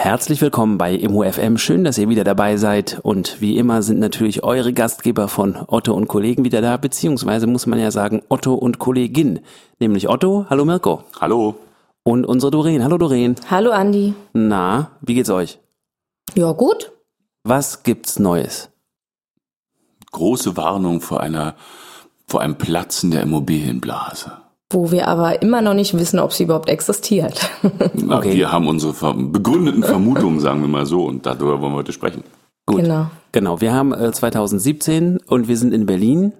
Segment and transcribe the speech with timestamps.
[0.00, 1.58] Herzlich willkommen bei ImmoFM.
[1.58, 3.00] Schön, dass ihr wieder dabei seid.
[3.02, 7.66] Und wie immer sind natürlich eure Gastgeber von Otto und Kollegen wieder da, beziehungsweise muss
[7.66, 9.40] man ja sagen Otto und Kollegin.
[9.80, 10.46] Nämlich Otto.
[10.48, 11.02] Hallo Mirko.
[11.20, 11.56] Hallo.
[12.04, 12.84] Und unsere Doreen.
[12.84, 13.34] Hallo Doreen.
[13.50, 14.14] Hallo Andi.
[14.32, 15.58] Na, wie geht's euch?
[16.36, 16.92] Ja, gut.
[17.42, 18.70] Was gibt's Neues?
[20.12, 21.56] Große Warnung vor einer,
[22.28, 24.38] vor einem Platzen der Immobilienblase.
[24.70, 27.50] Wo wir aber immer noch nicht wissen, ob sie überhaupt existiert.
[28.10, 28.34] okay.
[28.34, 32.22] Wir haben unsere begründeten Vermutungen, sagen wir mal so, und darüber wollen wir heute sprechen.
[32.66, 32.82] Gut.
[32.82, 33.06] Genau.
[33.32, 33.60] Genau.
[33.62, 36.32] Wir haben äh, 2017 und wir sind in Berlin.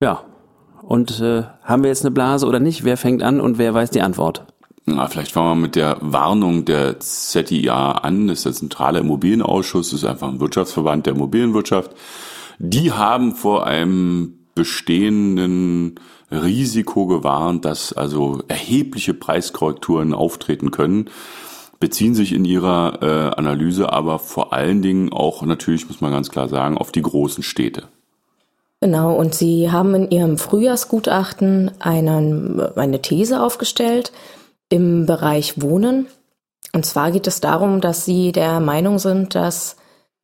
[0.00, 0.24] Ja.
[0.82, 2.82] Und äh, haben wir jetzt eine Blase oder nicht?
[2.82, 4.44] Wer fängt an und wer weiß die Antwort?
[4.86, 8.26] Na, vielleicht fangen wir mit der Warnung der ZIA an.
[8.26, 9.90] Das ist der Zentrale Immobilienausschuss.
[9.90, 11.92] Das ist einfach ein Wirtschaftsverband der Immobilienwirtschaft.
[12.58, 15.94] Die haben vor einem bestehenden
[16.30, 21.08] Risiko gewarnt, dass also erhebliche Preiskorrekturen auftreten können,
[21.80, 26.28] beziehen sich in ihrer äh, Analyse aber vor allen Dingen auch natürlich, muss man ganz
[26.28, 27.84] klar sagen, auf die großen Städte.
[28.80, 34.12] Genau, und Sie haben in Ihrem Frühjahrsgutachten einen, eine These aufgestellt
[34.68, 36.06] im Bereich Wohnen.
[36.72, 39.77] Und zwar geht es darum, dass Sie der Meinung sind, dass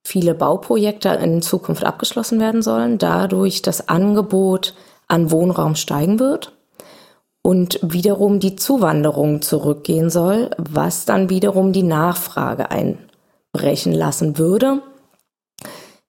[0.05, 4.74] viele Bauprojekte in Zukunft abgeschlossen werden sollen, dadurch das Angebot
[5.08, 6.52] an Wohnraum steigen wird
[7.42, 14.83] und wiederum die Zuwanderung zurückgehen soll, was dann wiederum die Nachfrage einbrechen lassen würde.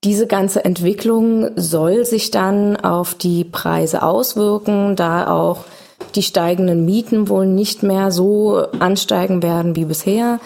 [0.03, 5.65] Diese ganze Entwicklung soll sich dann auf die Preise auswirken, da auch
[6.13, 10.39] die steigenden Mieten wohl nicht mehr so ansteigen werden wie bisher,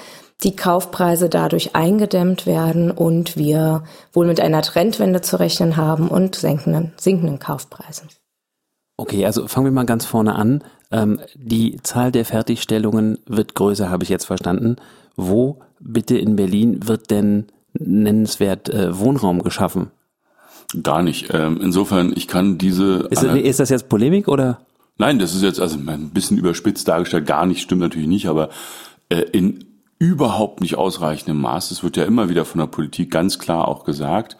[0.43, 3.83] die Kaufpreise dadurch eingedämmt werden und wir
[4.13, 8.07] wohl mit einer Trendwende zu rechnen haben und sinkenden, sinkenden Kaufpreisen.
[8.95, 10.63] Okay, also fangen wir mal ganz vorne an.
[10.91, 14.77] Ähm, die Zahl der Fertigstellungen wird größer, habe ich jetzt verstanden.
[15.15, 19.91] Wo bitte in Berlin wird denn nennenswert äh, Wohnraum geschaffen?
[20.83, 21.33] Gar nicht.
[21.33, 23.07] Ähm, insofern, ich kann diese.
[23.09, 24.61] Ist, das, ist das jetzt Polemik oder?
[24.97, 27.25] Nein, das ist jetzt also ein bisschen überspitzt dargestellt.
[27.25, 28.49] Gar nicht, stimmt natürlich nicht, aber
[29.07, 29.65] äh, in
[29.99, 31.71] überhaupt nicht ausreichendem Maß.
[31.71, 34.37] Es wird ja immer wieder von der Politik ganz klar auch gesagt.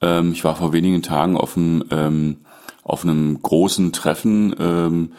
[0.00, 2.38] Ähm, ich war vor wenigen Tagen auf dem ähm,
[2.82, 5.12] auf einem großen Treffen ähm,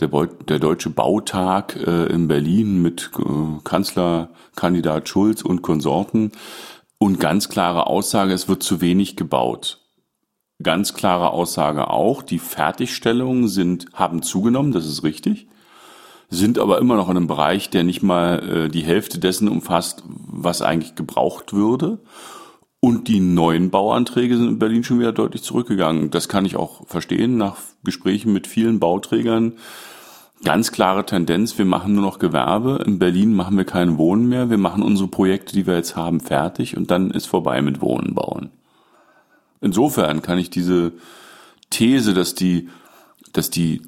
[0.00, 6.32] der, der Deutsche Bautag äh, in Berlin mit äh, Kanzlerkandidat Schulz und Konsorten
[6.98, 9.84] und ganz klare Aussage, es wird zu wenig gebaut.
[10.62, 15.48] Ganz klare Aussage auch, die Fertigstellungen sind, haben zugenommen, das ist richtig,
[16.30, 20.02] sind aber immer noch in einem Bereich, der nicht mal äh, die Hälfte dessen umfasst,
[20.06, 21.98] was eigentlich gebraucht würde.
[22.80, 26.10] Und die neuen Bauanträge sind in Berlin schon wieder deutlich zurückgegangen.
[26.10, 29.54] Das kann ich auch verstehen nach Gesprächen mit vielen Bauträgern.
[30.44, 32.84] Ganz klare Tendenz, wir machen nur noch Gewerbe.
[32.86, 34.50] In Berlin machen wir kein Wohnen mehr.
[34.50, 38.14] Wir machen unsere Projekte, die wir jetzt haben, fertig und dann ist vorbei mit Wohnen
[38.14, 38.50] bauen.
[39.60, 40.92] Insofern kann ich diese
[41.70, 42.68] These, dass die,
[43.32, 43.82] dass die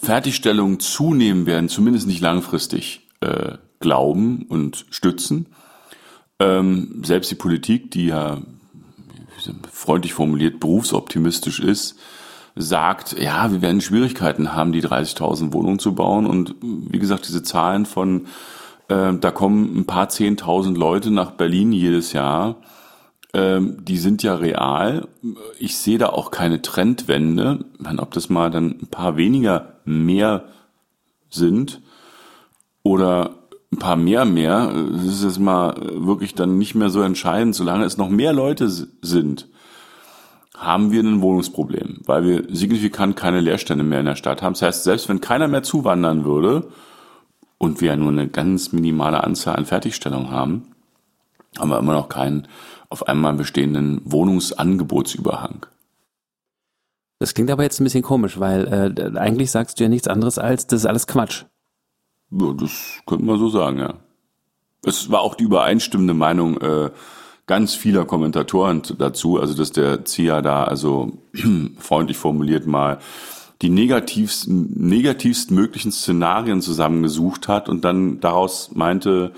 [0.00, 5.46] Fertigstellungen zunehmen werden, zumindest nicht langfristig, äh, glauben und stützen.
[6.38, 8.38] Ähm, selbst die Politik, die ja
[9.70, 11.98] freundlich formuliert berufsoptimistisch ist,
[12.56, 16.26] sagt, ja, wir werden Schwierigkeiten haben, die 30.000 Wohnungen zu bauen.
[16.26, 18.26] Und wie gesagt, diese Zahlen von,
[18.88, 22.56] äh, da kommen ein paar Zehntausend Leute nach Berlin jedes Jahr,
[23.34, 25.06] ähm, die sind ja real.
[25.58, 27.64] Ich sehe da auch keine Trendwende.
[27.74, 30.44] Ich meine, ob das mal dann ein paar weniger mehr
[31.30, 31.80] sind
[32.82, 33.34] oder
[33.72, 37.84] ein paar mehr mehr, das ist jetzt mal wirklich dann nicht mehr so entscheidend, solange
[37.84, 39.48] es noch mehr Leute sind,
[40.56, 44.54] haben wir ein Wohnungsproblem, weil wir signifikant keine Leerstände mehr in der Stadt haben.
[44.54, 46.68] Das heißt, selbst wenn keiner mehr zuwandern würde
[47.58, 50.72] und wir ja nur eine ganz minimale Anzahl an Fertigstellungen haben,
[51.58, 52.48] haben wir immer noch keinen
[52.88, 55.66] auf einmal bestehenden Wohnungsangebotsüberhang.
[57.18, 58.66] Das klingt aber jetzt ein bisschen komisch, weil
[58.96, 61.44] äh, eigentlich sagst du ja nichts anderes als, das ist alles Quatsch.
[62.30, 62.70] Ja, das
[63.06, 63.94] könnte man so sagen, ja.
[64.84, 66.90] Es war auch die übereinstimmende Meinung äh,
[67.46, 71.18] ganz vieler Kommentatoren dazu, also dass der ZIA da also
[71.78, 72.98] freundlich formuliert mal
[73.60, 79.32] die negativsten, negativsten möglichen Szenarien zusammengesucht hat und dann daraus meinte,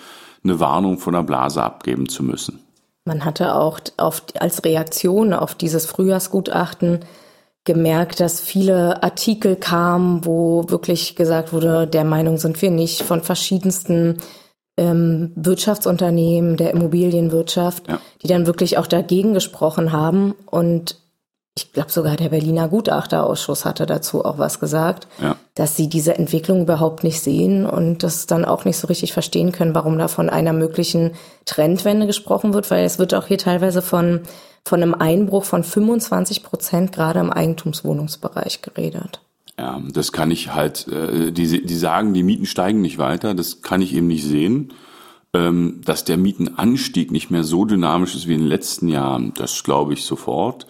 [0.44, 2.61] eine Warnung von der Blase abgeben zu müssen.
[3.06, 7.00] Man hatte auch auf, als Reaktion auf dieses Frühjahrsgutachten
[7.65, 13.23] gemerkt, dass viele Artikel kamen, wo wirklich gesagt wurde, der Meinung sind wir nicht von
[13.23, 14.19] verschiedensten
[14.77, 18.01] ähm, Wirtschaftsunternehmen der Immobilienwirtschaft, ja.
[18.23, 20.35] die dann wirklich auch dagegen gesprochen haben.
[20.47, 20.97] Und
[21.55, 25.37] ich glaube sogar der Berliner Gutachterausschuss hatte dazu auch was gesagt, ja.
[25.61, 29.53] Dass sie diese Entwicklung überhaupt nicht sehen und das dann auch nicht so richtig verstehen
[29.53, 31.11] können, warum da von einer möglichen
[31.45, 34.23] Trendwende gesprochen wird, weil es wird auch hier teilweise von,
[34.65, 39.21] von einem Einbruch von 25 Prozent gerade im Eigentumswohnungsbereich geredet.
[39.59, 43.61] Ja, das kann ich halt, äh, die, die sagen, die Mieten steigen nicht weiter, das
[43.61, 44.73] kann ich eben nicht sehen.
[45.35, 49.62] Ähm, dass der Mietenanstieg nicht mehr so dynamisch ist wie in den letzten Jahren, das
[49.62, 50.67] glaube ich sofort.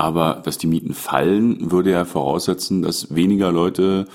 [0.00, 4.06] Aber dass die Mieten fallen, würde ja voraussetzen, dass weniger Leute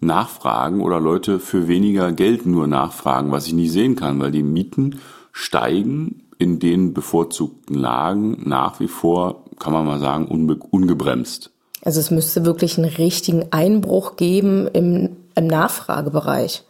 [0.00, 4.42] nachfragen oder Leute für weniger Geld nur nachfragen, was ich nie sehen kann, weil die
[4.42, 5.00] Mieten
[5.32, 11.50] steigen in den bevorzugten Lagen nach wie vor, kann man mal sagen, unbe ungebremst.
[11.82, 16.64] Also es müsste wirklich einen richtigen Einbruch geben im, im Nachfragebereich,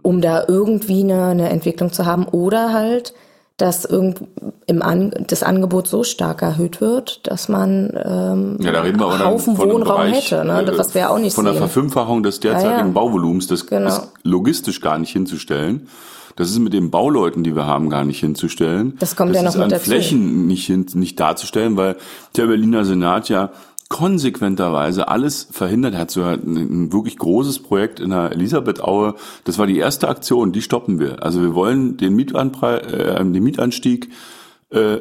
[0.00, 3.14] um da irgendwie eine, eine Entwicklung zu haben oder halt
[3.60, 4.22] dass irgend
[4.66, 9.08] im An das Angebot so stark erhöht wird, dass man ähm, ja, da reden wir
[9.08, 10.44] einen Haufen Wohnraum Bereich, hätte.
[10.44, 10.64] Ne?
[10.64, 11.54] Das wäre auch nicht Von sehen.
[11.54, 12.92] der Verfünffachung des derzeitigen ja, ja.
[12.92, 13.88] Bauvolumens, das genau.
[13.88, 15.88] ist logistisch gar nicht hinzustellen.
[16.36, 18.96] Das ist mit den Bauleuten, die wir haben, gar nicht hinzustellen.
[18.98, 19.84] Das kommt das ja noch ist mit an dazu.
[19.90, 21.96] Flächen nicht, hin, nicht darzustellen, weil
[22.36, 23.50] der Berliner Senat ja
[23.90, 25.94] konsequenterweise alles verhindert.
[25.94, 29.16] Er hat so ein, ein wirklich großes Projekt in der Elisabethaue.
[29.44, 31.22] Das war die erste Aktion, die stoppen wir.
[31.22, 34.08] Also wir wollen den, Mietanpre äh, den Mietanstieg
[34.70, 34.96] äh,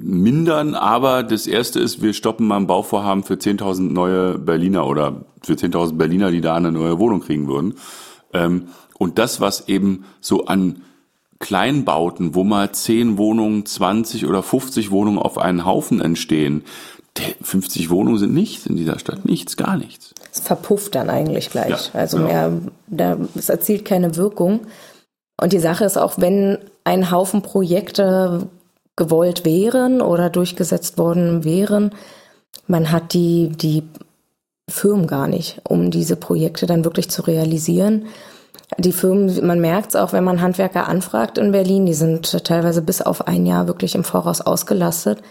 [0.00, 5.26] mindern, aber das erste ist, wir stoppen mal ein Bauvorhaben für 10.000 neue Berliner oder
[5.42, 7.74] für 10.000 Berliner, die da eine neue Wohnung kriegen würden.
[8.32, 10.80] Ähm, und das, was eben so an
[11.38, 16.64] Kleinbauten, wo mal 10 Wohnungen, 20 oder 50 Wohnungen auf einen Haufen entstehen,
[17.42, 20.12] 50 Wohnungen sind nichts in dieser Stadt, nichts, gar nichts.
[20.32, 21.90] Es verpufft dann eigentlich gleich.
[21.92, 22.28] Ja, also genau.
[22.28, 22.52] mehr,
[22.86, 24.66] da, es erzielt keine Wirkung.
[25.40, 28.48] Und die Sache ist auch, wenn ein Haufen Projekte
[28.96, 31.90] gewollt wären oder durchgesetzt worden wären,
[32.66, 33.82] man hat die, die
[34.68, 38.06] Firmen gar nicht, um diese Projekte dann wirklich zu realisieren.
[38.78, 42.82] Die Firmen, man merkt es auch, wenn man Handwerker anfragt in Berlin, die sind teilweise
[42.82, 45.22] bis auf ein Jahr wirklich im Voraus ausgelastet.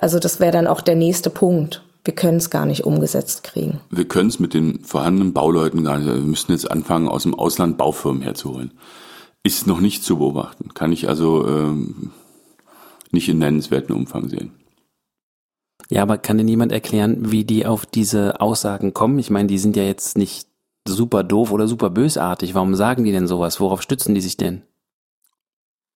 [0.00, 1.82] Also das wäre dann auch der nächste Punkt.
[2.04, 3.80] Wir können es gar nicht umgesetzt kriegen.
[3.90, 6.06] Wir können es mit den vorhandenen Bauleuten gar nicht.
[6.06, 8.72] Wir müssen jetzt anfangen, aus dem Ausland Baufirmen herzuholen.
[9.42, 10.72] Ist noch nicht zu beobachten.
[10.72, 12.10] Kann ich also ähm,
[13.10, 14.52] nicht in nennenswerten Umfang sehen.
[15.90, 19.18] Ja, aber kann denn jemand erklären, wie die auf diese Aussagen kommen?
[19.18, 20.46] Ich meine, die sind ja jetzt nicht
[20.86, 22.54] super doof oder super bösartig.
[22.54, 23.60] Warum sagen die denn sowas?
[23.60, 24.62] Worauf stützen die sich denn?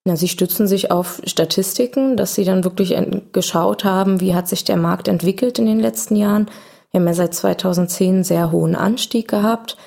[0.06, 2.95] Na, sie stützen sich auf Statistiken, dass sie dann wirklich
[3.33, 6.51] geschaut haben, wie hat sich der Markt entwickelt in den letzten Jahren.
[6.91, 9.79] Wir haben ja seit 2010 einen sehr hohen Anstieg gehabt.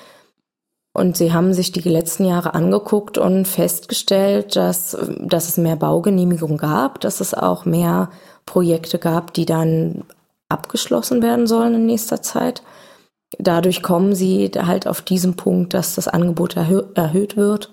[0.92, 6.56] Und sie haben sich die letzten Jahre angeguckt und festgestellt, dass, dass es mehr Baugenehmigungen
[6.58, 8.10] gab, dass es auch mehr
[8.46, 10.02] Projekte gab, die dann
[10.48, 12.62] abgeschlossen werden sollen in nächster Zeit.
[13.38, 17.70] Dadurch kommen sie halt auf diesen Punkt, dass das Angebot erhö erhöht wird.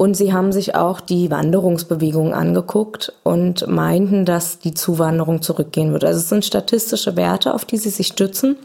[0.00, 6.04] Und sie haben sich auch die Wanderungsbewegung angeguckt und meinten, dass die Zuwanderung zurückgehen wird.
[6.04, 8.56] Also es sind statistische Werte, auf die sie sich stützen.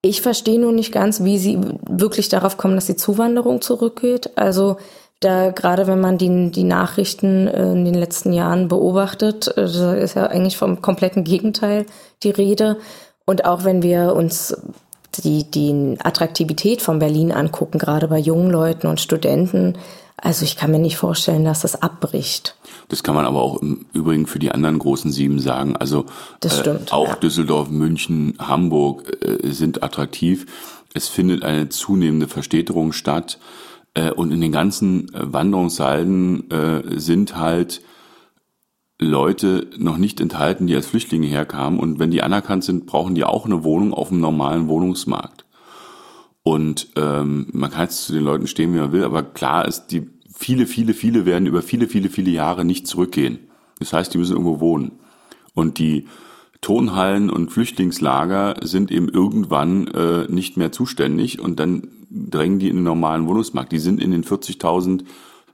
[0.00, 4.30] Ich verstehe nur nicht ganz, wie sie wirklich darauf kommen, dass die Zuwanderung zurückgeht.
[4.36, 4.76] Also
[5.18, 10.14] da gerade wenn man die, die Nachrichten äh, in den letzten Jahren beobachtet, da ist
[10.14, 11.86] ja eigentlich vom kompletten Gegenteil
[12.22, 12.78] die Rede.
[13.24, 14.56] Und auch wenn wir uns
[15.16, 19.74] die, die Attraktivität von Berlin angucken, gerade bei jungen Leuten und Studenten,
[20.22, 22.56] also ich kann mir nicht vorstellen, dass das abbricht.
[22.88, 25.76] Das kann man aber auch im Übrigen für die anderen großen sieben sagen.
[25.76, 26.06] Also
[26.38, 27.16] das stimmt, äh, auch ja.
[27.16, 30.46] Düsseldorf, München, Hamburg äh, sind attraktiv.
[30.94, 33.40] Es findet eine zunehmende Verstädterung statt.
[33.94, 37.82] Äh, und in den ganzen äh, Wanderungssalden äh, sind halt
[39.00, 41.80] Leute noch nicht enthalten, die als Flüchtlinge herkamen.
[41.80, 45.41] Und wenn die anerkannt sind, brauchen die auch eine Wohnung auf dem normalen Wohnungsmarkt.
[46.42, 49.88] Und ähm, man kann jetzt zu den Leuten stehen, wie man will, aber klar ist,
[49.88, 53.38] die viele, viele, viele werden über viele, viele, viele Jahre nicht zurückgehen.
[53.78, 54.92] Das heißt, die müssen irgendwo wohnen.
[55.54, 56.06] Und die
[56.60, 62.76] Tonhallen und Flüchtlingslager sind eben irgendwann äh, nicht mehr zuständig und dann drängen die in
[62.76, 63.72] den normalen Wohnungsmarkt.
[63.72, 65.04] Die sind in den 40.000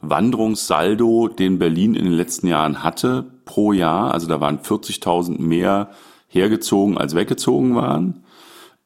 [0.00, 4.12] Wanderungssaldo, den Berlin in den letzten Jahren hatte pro Jahr.
[4.12, 5.90] Also da waren 40.000 mehr
[6.28, 8.23] hergezogen als weggezogen waren.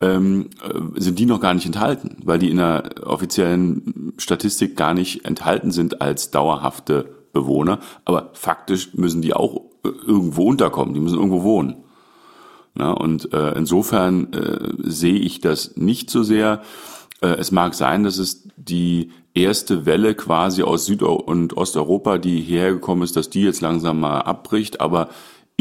[0.02, 4.94] Ähm, äh, sind die noch gar nicht enthalten, weil die in der offiziellen Statistik gar
[4.94, 7.78] nicht enthalten sind als dauerhafte Bewohner.
[8.04, 11.76] Aber faktisch müssen die auch äh, irgendwo unterkommen, die müssen irgendwo wohnen.
[12.74, 16.62] Na, und äh, insofern äh, sehe ich das nicht so sehr.
[17.20, 22.40] Äh, es mag sein, dass es die erste Welle quasi aus Süd- und Osteuropa, die
[22.40, 25.08] hierher gekommen ist, dass die jetzt langsam mal abbricht, aber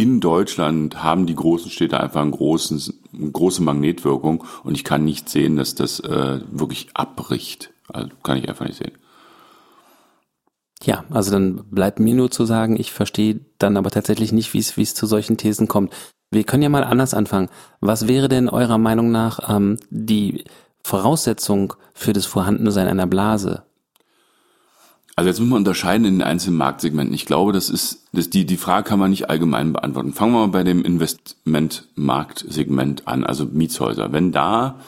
[0.01, 2.81] in Deutschland haben die großen Städte einfach einen großen,
[3.13, 7.71] eine große Magnetwirkung und ich kann nicht sehen, dass das äh, wirklich abbricht.
[7.87, 8.93] Also kann ich einfach nicht sehen.
[10.83, 14.81] Ja, also dann bleibt mir nur zu sagen, ich verstehe dann aber tatsächlich nicht, wie
[14.81, 15.93] es zu solchen Thesen kommt.
[16.31, 17.49] Wir können ja mal anders anfangen.
[17.81, 20.45] Was wäre denn eurer Meinung nach ähm, die
[20.83, 23.63] Voraussetzung für das Vorhandensein einer Blase?
[25.15, 27.13] Also jetzt muss man unterscheiden in den einzelnen Marktsegmenten.
[27.13, 30.13] Ich glaube, das ist, das die, die Frage kann man nicht allgemein beantworten.
[30.13, 34.11] Fangen wir mal bei dem Investmentmarktsegment an, also Mietshäuser.
[34.13, 34.79] Wenn da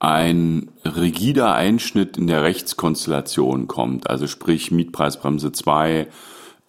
[0.00, 6.08] ein rigider Einschnitt in der Rechtskonstellation kommt, also sprich Mietpreisbremse 2,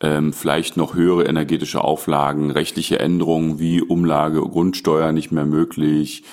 [0.02, 6.24] ähm, vielleicht noch höhere energetische Auflagen, rechtliche Änderungen wie Umlage, Grundsteuer nicht mehr möglich,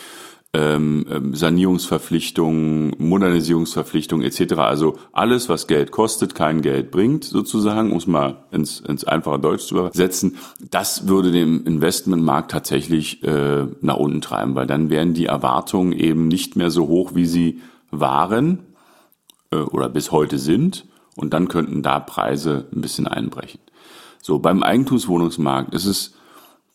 [0.55, 4.55] ähm, ähm, Sanierungsverpflichtungen, Modernisierungsverpflichtungen etc.
[4.55, 9.39] Also alles, was Geld kostet, kein Geld bringt, sozusagen, um es mal ins, ins einfache
[9.39, 10.37] Deutsch zu übersetzen,
[10.71, 16.29] das würde den Investmentmarkt tatsächlich äh, nach unten treiben, weil dann wären die Erwartungen eben
[16.29, 18.61] nicht mehr so hoch, wie sie waren
[19.51, 20.87] äh, oder bis heute sind.
[21.15, 23.61] Und dann könnten da Preise ein bisschen einbrechen.
[24.23, 26.15] So, beim Eigentumswohnungsmarkt ist es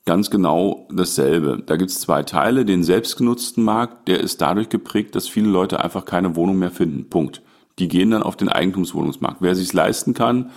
[0.06, 1.64] ganz genau dasselbe.
[1.66, 2.66] Da gibt es zwei Teile.
[2.66, 7.10] Den selbstgenutzten Markt, der ist dadurch geprägt, dass viele Leute einfach keine Wohnung mehr finden.
[7.10, 7.42] Punkt.
[7.80, 9.38] Die gehen dann auf den Eigentumswohnungsmarkt.
[9.40, 10.52] Wer sich leisten kann,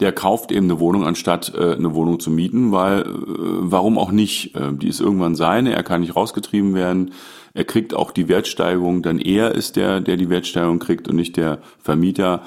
[0.00, 4.10] der kauft eben eine Wohnung, anstatt äh, eine Wohnung zu mieten, weil äh, warum auch
[4.10, 4.56] nicht?
[4.56, 7.12] Äh, die ist irgendwann seine, er kann nicht rausgetrieben werden,
[7.54, 11.36] er kriegt auch die Wertsteigerung, dann er ist der, der die Wertsteigerung kriegt und nicht
[11.36, 12.42] der Vermieter.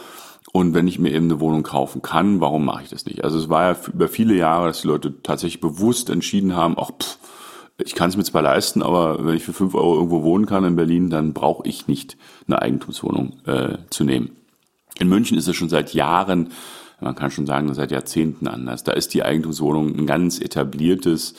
[0.56, 3.26] Und wenn ich mir eben eine Wohnung kaufen kann, warum mache ich das nicht?
[3.26, 6.92] Also es war ja über viele Jahre, dass die Leute tatsächlich bewusst entschieden haben, ach,
[6.98, 7.18] pff,
[7.84, 10.64] ich kann es mir zwar leisten, aber wenn ich für fünf Euro irgendwo wohnen kann
[10.64, 12.16] in Berlin, dann brauche ich nicht
[12.48, 14.30] eine Eigentumswohnung äh, zu nehmen.
[14.98, 16.52] In München ist es schon seit Jahren,
[17.02, 18.86] man kann schon sagen, seit Jahrzehnten anders.
[18.86, 21.34] Da ist die Eigentumswohnung ein ganz etabliertes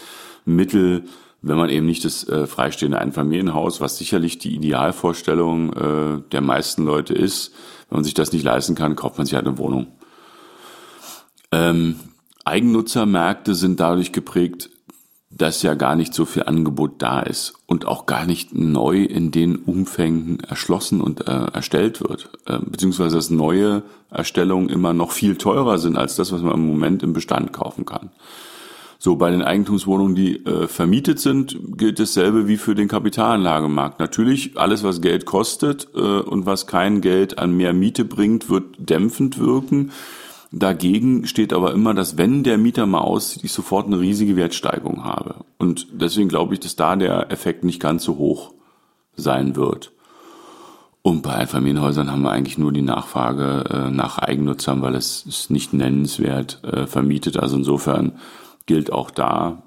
[0.44, 1.04] Mittel,
[1.40, 6.85] wenn man eben nicht das äh, freistehende Einfamilienhaus, was sicherlich die Idealvorstellung äh, der meisten
[6.85, 7.54] Leute ist,
[7.88, 9.88] wenn man sich das nicht leisten kann, kauft man sich halt eine Wohnung.
[11.52, 11.97] Ähm,
[12.45, 14.71] Eigennutzermärkte sind dadurch geprägt,
[15.31, 19.31] dass ja gar nicht so viel Angebot da ist und auch gar nicht neu in
[19.31, 25.37] den Umfängen erschlossen und äh, erstellt wird, äh, beziehungsweise dass neue Erstellungen immer noch viel
[25.37, 28.11] teurer sind als das, was man im Moment im Bestand kaufen kann.
[29.07, 34.01] So, bei den Eigentumswohnungen, die äh, vermietet sind, gilt dasselbe wie für den Kapitalanlagemarkt.
[34.01, 38.65] Natürlich, alles, was Geld kostet äh, und was kein Geld an mehr Miete bringt, wird
[38.81, 39.93] dämpfend wirken.
[40.51, 45.05] Dagegen steht aber immer, dass wenn der Mieter mal aussieht, ich sofort eine riesige Wertsteigerung
[45.05, 45.45] habe.
[45.57, 48.55] Und deswegen glaube ich, dass da der Effekt nicht ganz so hoch
[49.15, 49.93] sein wird.
[51.03, 55.53] Und bei Einfamilienhäusern haben wir eigentlich nur die Nachfrage äh, nach Eigennutzern, weil es ist
[55.53, 57.37] nicht nennenswert äh, vermietet.
[57.39, 58.15] Also insofern
[58.66, 59.62] gilt auch da,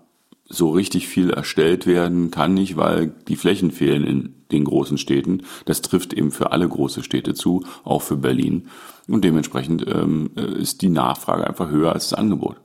[0.49, 5.43] so richtig viel erstellt werden kann nicht, weil die Flächen fehlen in den großen Städten.
[5.65, 8.67] Das trifft eben für alle große Städte zu, auch für Berlin.
[9.07, 12.57] Und dementsprechend ähm, ist die Nachfrage einfach höher als das Angebot.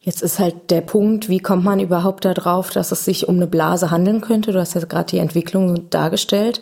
[0.00, 3.48] Jetzt ist halt der Punkt, wie kommt man überhaupt darauf, dass es sich um eine
[3.48, 4.52] Blase handeln könnte?
[4.52, 6.60] Du hast ja gerade die Entwicklung dargestellt.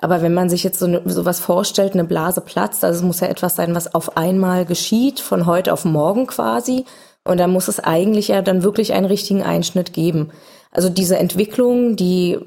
[0.00, 3.04] Aber wenn man sich jetzt so, ne, so was vorstellt, eine Blase platzt, also es
[3.04, 6.84] muss ja etwas sein, was auf einmal geschieht, von heute auf morgen quasi.
[7.24, 10.30] Und da muss es eigentlich ja dann wirklich einen richtigen Einschnitt geben.
[10.72, 12.38] Also diese Entwicklungen, die,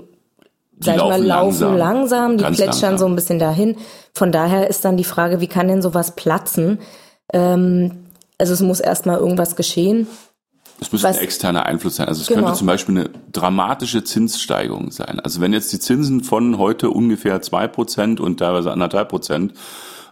[0.74, 2.98] die sag ich mal, laufen langsam, langsam die plätschern langsam.
[2.98, 3.78] so ein bisschen dahin.
[4.14, 6.80] Von daher ist dann die Frage, wie kann denn sowas platzen?
[7.32, 10.08] Ähm, also es muss erstmal irgendwas geschehen.
[10.80, 12.08] Es müsste ein externer Einfluss sein.
[12.08, 12.42] Also es genau.
[12.42, 15.20] könnte zum Beispiel eine dramatische Zinssteigerung sein.
[15.20, 19.54] Also wenn jetzt die Zinsen von heute ungefähr zwei Prozent und teilweise anderthalb Prozent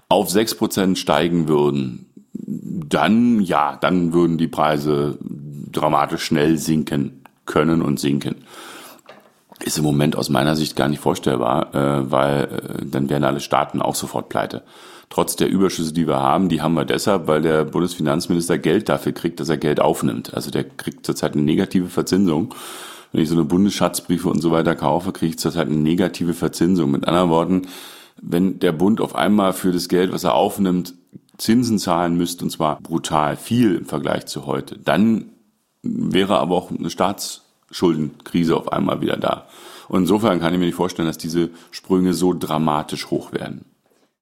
[0.07, 5.17] auf sechs Prozent steigen würden, dann ja, dann würden die Preise
[5.71, 8.35] dramatisch schnell sinken können und sinken.
[9.63, 13.39] Ist im Moment aus meiner Sicht gar nicht vorstellbar, äh, weil äh, dann wären alle
[13.39, 14.63] Staaten auch sofort pleite
[15.13, 19.11] trotz der Überschüsse, die wir haben, die haben wir deshalb, weil der Bundesfinanzminister Geld dafür
[19.11, 20.33] kriegt, dass er Geld aufnimmt.
[20.33, 22.55] Also der kriegt zurzeit eine negative Verzinsung.
[23.11, 26.89] Wenn ich so eine Bundesschatzbriefe und so weiter kaufe, kriege ich zurzeit eine negative Verzinsung.
[26.89, 27.61] Mit anderen Worten,
[28.23, 30.95] wenn der Bund auf einmal für das Geld, was er aufnimmt,
[31.37, 35.25] Zinsen zahlen müsste, und zwar brutal viel im Vergleich zu heute, dann
[35.83, 39.47] wäre aber auch eine Staats Schuldenkrise auf einmal wieder da.
[39.89, 43.65] Und insofern kann ich mir nicht vorstellen, dass diese Sprünge so dramatisch hoch werden.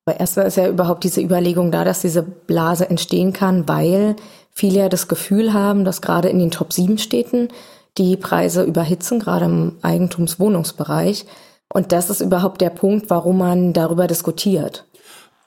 [0.06, 4.16] Aber erstmal ist ja überhaupt diese Überlegung da, dass diese Blase entstehen kann, weil
[4.52, 7.50] viele ja das Gefühl haben, dass gerade in den Top 7 Städten
[7.98, 11.26] die Preise überhitzen, gerade im Eigentumswohnungsbereich.
[11.74, 14.86] Und das ist überhaupt der Punkt, warum man darüber diskutiert.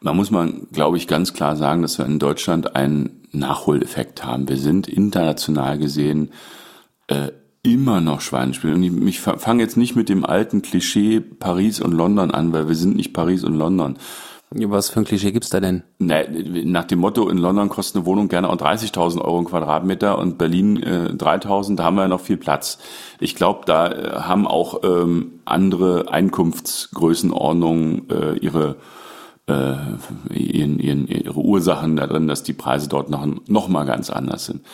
[0.02, 4.48] Da muss man, glaube ich, ganz klar sagen, dass wir in Deutschland einen Nachholeffekt haben.
[4.48, 6.30] Wir sind international gesehen
[7.08, 7.30] äh,
[7.62, 8.74] immer noch Schweinespiel.
[8.74, 12.68] Und ich, ich fange jetzt nicht mit dem alten Klischee Paris und London an, weil
[12.68, 13.96] wir sind nicht Paris und London.
[14.56, 15.82] Was für ein Klischee gibt's da denn?
[15.98, 20.16] Nee, nach dem Motto, in London kostet eine Wohnung gerne auch 30.000 Euro im Quadratmeter
[20.18, 22.78] und Berlin äh, 3.000, da haben wir ja noch viel Platz.
[23.18, 28.76] Ich glaube, da äh, haben auch ähm, andere Einkunftsgrößenordnungen äh, ihre,
[29.48, 29.74] äh,
[30.32, 34.64] ihren, ihren, ihre Ursachen darin, dass die Preise dort noch, noch mal ganz anders sind.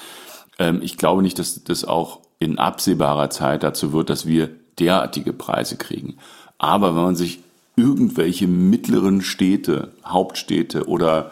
[0.59, 5.33] Ähm, ich glaube nicht, dass das auch in absehbarer Zeit dazu wird, dass wir derartige
[5.33, 6.17] Preise kriegen.
[6.59, 7.41] Aber wenn man sich
[7.81, 11.31] irgendwelche mittleren Städte, Hauptstädte oder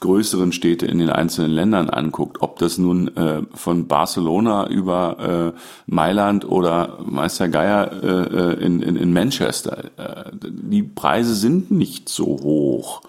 [0.00, 5.58] größeren Städte in den einzelnen Ländern anguckt, ob das nun äh, von Barcelona über äh,
[5.86, 12.10] Mailand oder Meister Geier äh, äh, in, in, in Manchester, äh, die Preise sind nicht
[12.10, 13.02] so hoch,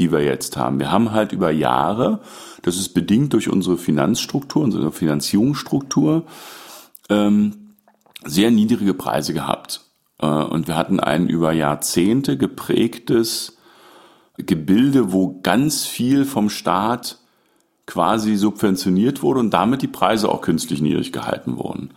[0.00, 0.80] die wir jetzt haben.
[0.80, 2.20] Wir haben halt über Jahre,
[2.62, 6.24] das ist bedingt durch unsere Finanzstruktur, unsere Finanzierungsstruktur,
[7.10, 7.52] ähm,
[8.24, 9.83] sehr niedrige Preise gehabt.
[10.20, 13.56] Äh, und wir hatten ein über Jahrzehnte geprägtes
[14.36, 17.18] Gebilde, wo ganz viel vom Staat
[17.86, 21.90] quasi subventioniert wurde und damit die Preise auch künstlich niedrig gehalten wurden.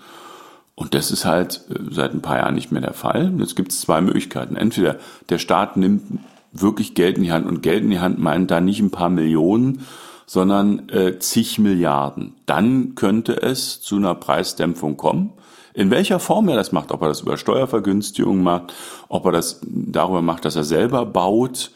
[0.75, 3.33] Und das ist halt äh, seit ein paar Jahren nicht mehr der Fall.
[3.39, 4.55] Jetzt gibt es zwei Möglichkeiten.
[4.55, 4.97] Entweder
[5.29, 6.19] der Staat nimmt
[6.51, 9.09] wirklich Geld in die Hand und Geld in die Hand meint da nicht ein paar
[9.09, 9.85] Millionen,
[10.27, 12.35] sondern äh, zig Milliarden.
[12.45, 15.33] Dann könnte es zu einer Preisdämpfung kommen.
[15.77, 18.73] In welcher Form er das macht, ob er das über Steuervergünstigung macht,
[19.09, 21.69] ob er das darüber macht, dass er selber baut,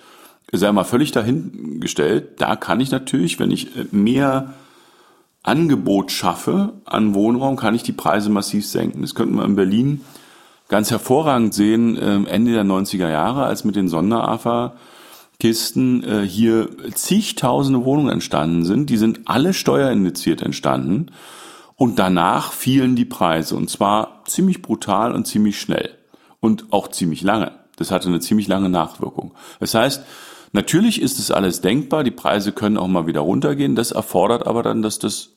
[0.51, 2.41] sei mal völlig dahingestellt.
[2.41, 4.55] Da kann ich natürlich, wenn ich äh, mehr
[5.43, 9.01] Angebot schaffe an Wohnraum, kann ich die Preise massiv senken.
[9.01, 10.01] Das könnten wir in Berlin
[10.67, 14.73] ganz hervorragend sehen, ähm, Ende der 90er Jahre, als mit den Sonderafa
[15.39, 18.89] Kisten äh, hier zigtausende Wohnungen entstanden sind.
[18.89, 21.11] Die sind alle steuerindiziert entstanden.
[21.81, 25.89] Und danach fielen die Preise und zwar ziemlich brutal und ziemlich schnell
[26.39, 27.53] und auch ziemlich lange.
[27.75, 29.31] Das hatte eine ziemlich lange Nachwirkung.
[29.59, 30.03] Das heißt,
[30.51, 33.75] natürlich ist es alles denkbar, die Preise können auch mal wieder runtergehen.
[33.75, 35.29] Das erfordert aber dann, dass das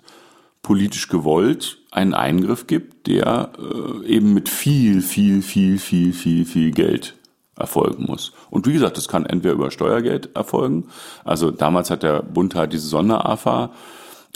[0.61, 6.73] politisch gewollt einen Eingriff gibt, der äh, eben mit viel, viel, viel, viel, viel, viel
[6.73, 7.15] Geld
[7.57, 8.35] erfolgen muss.
[8.51, 10.89] Und wie gesagt, das kann entweder über Steuergeld erfolgen.
[11.25, 13.71] Also damals hat der Bund halt diese Sonderafa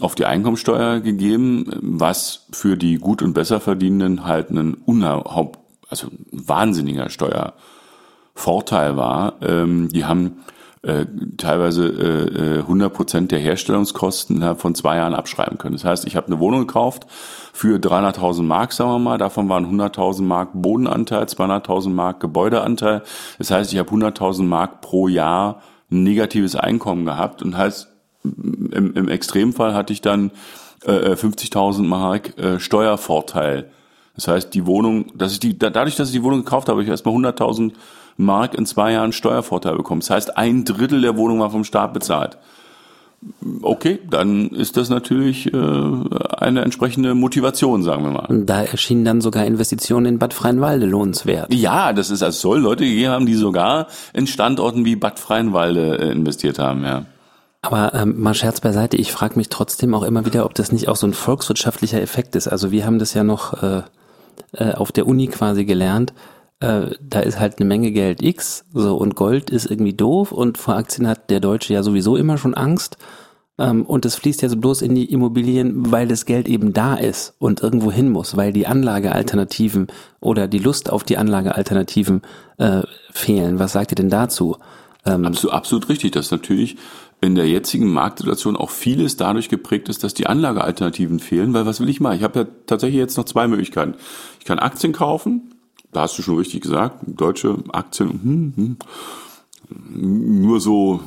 [0.01, 5.59] auf die Einkommensteuer gegeben, was für die gut und besser verdienenden halt ein unerhaupt,
[5.89, 9.35] also ein wahnsinniger Steuervorteil war.
[9.43, 10.45] Ähm, die haben
[10.83, 11.07] äh,
[11.37, 15.75] teilweise äh, 100 Prozent der Herstellungskosten innerhalb von zwei Jahren abschreiben können.
[15.75, 17.07] Das heißt, ich habe eine Wohnung gekauft
[17.53, 19.19] für 300.000 Mark, sagen wir mal.
[19.19, 23.03] Davon waren 100.000 Mark Bodenanteil, 200.000 Mark Gebäudeanteil.
[23.39, 27.89] Das heißt, ich habe 100.000 Mark pro Jahr negatives Einkommen gehabt und heißt,
[28.73, 30.31] im, im Extremfall hatte ich dann
[30.85, 33.71] äh, 50.000 Mark äh, Steuervorteil.
[34.15, 36.83] Das heißt, die Wohnung, dass ich die, dadurch, dass ich die Wohnung gekauft habe, habe
[36.83, 37.73] ich erstmal 100.000
[38.17, 40.01] Mark in zwei Jahren Steuervorteil bekommen.
[40.01, 42.37] Das heißt, ein Drittel der Wohnung war vom Staat bezahlt.
[43.63, 48.45] Okay, dann ist das natürlich äh, eine entsprechende Motivation, sagen wir mal.
[48.45, 51.53] Da erschienen dann sogar Investitionen in Bad Freienwalde lohnenswert.
[51.53, 55.99] Ja, das ist, es soll Leute gegeben haben, die sogar in Standorten wie Bad Freienwalde
[55.99, 57.07] äh, investiert haben, ja.
[57.61, 60.89] Aber ähm, mal Scherz beiseite, ich frage mich trotzdem auch immer wieder, ob das nicht
[60.89, 62.47] auch so ein volkswirtschaftlicher Effekt ist.
[62.49, 63.83] Also wir haben das ja noch äh,
[64.53, 66.13] äh, auf der Uni quasi gelernt.
[66.61, 70.59] Äh, da ist halt eine Menge Geld X, so und Gold ist irgendwie doof und
[70.59, 72.97] vor Aktien hat der Deutsche ja sowieso immer schon Angst.
[73.59, 76.95] Ähm, und es fließt ja so bloß in die Immobilien, weil das Geld eben da
[76.95, 79.89] ist und irgendwo hin muss, weil die Anlagealternativen
[80.21, 82.23] oder die Lust auf die Anlagealternativen
[82.59, 83.59] äh, fehlen.
[83.59, 84.57] Was sagt ihr denn dazu?
[85.05, 86.77] Ähm, absolut, absolut richtig, dass natürlich
[87.21, 91.81] in der jetzigen Marktsituation auch vieles dadurch geprägt ist, dass die Anlagealternativen fehlen, weil was
[91.81, 92.17] will ich mal?
[92.17, 93.95] Ich habe ja tatsächlich jetzt noch zwei Möglichkeiten.
[94.39, 95.55] Ich kann Aktien kaufen,
[95.93, 98.77] da hast du schon richtig gesagt, deutsche Aktien, hm, hm,
[100.43, 101.01] nur so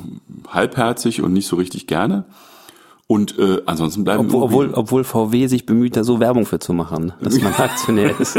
[0.48, 2.24] halbherzig und nicht so richtig gerne.
[3.06, 6.72] Und äh, ansonsten bleiben obwohl, obwohl, obwohl VW sich bemüht, da so Werbung für zu
[6.72, 8.38] machen, dass man Aktionär ist.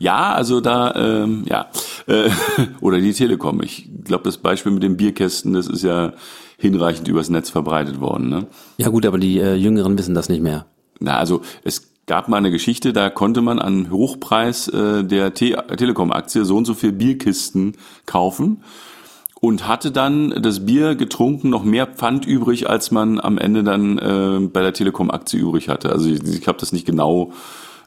[0.00, 1.66] Ja, also da, ähm, ja.
[2.06, 2.30] Äh,
[2.80, 3.62] oder die Telekom.
[3.62, 6.14] Ich glaube, das Beispiel mit den Bierkästen, das ist ja
[6.56, 8.30] hinreichend übers Netz verbreitet worden.
[8.30, 8.46] Ne?
[8.78, 10.64] Ja gut, aber die äh, Jüngeren wissen das nicht mehr.
[11.00, 15.62] Na, also es gab mal eine Geschichte, da konnte man an Hochpreis äh, der Te
[15.76, 18.64] Telekom-Aktie so und so viel Bierkisten kaufen
[19.40, 23.98] und hatte dann das Bier getrunken noch mehr Pfand übrig, als man am Ende dann
[23.98, 25.90] äh, bei der Telekom-Aktie übrig hatte.
[25.90, 27.32] Also ich, ich habe das nicht genau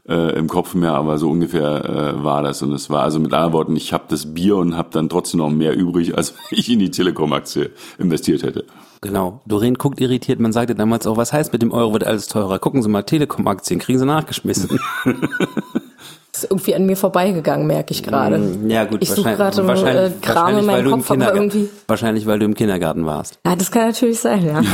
[0.08, 2.62] äh, im Kopf mehr, aber so ungefähr äh, war das.
[2.62, 5.40] Und es war also mit anderen Worten, ich habe das Bier und habe dann trotzdem
[5.40, 8.66] noch mehr übrig, als ich in die Telekom-Aktie investiert hätte.
[9.02, 9.42] Genau.
[9.46, 10.40] Doreen guckt irritiert.
[10.40, 12.60] Man sagte damals auch, was heißt mit dem Euro wird alles teurer?
[12.60, 14.80] Gucken Sie mal, Telekom-Aktien kriegen Sie nachgeschmissen.
[16.34, 18.38] ist irgendwie an mir vorbeigegangen, merke ich gerade.
[18.38, 21.70] Mm, Ja gut, Ich suche gerade äh, Kram in weil meinem Kopf, aber irgendwie.
[21.88, 23.38] Wahrscheinlich, weil du im Kindergarten warst.
[23.46, 24.62] Ja, das kann natürlich sein, ja.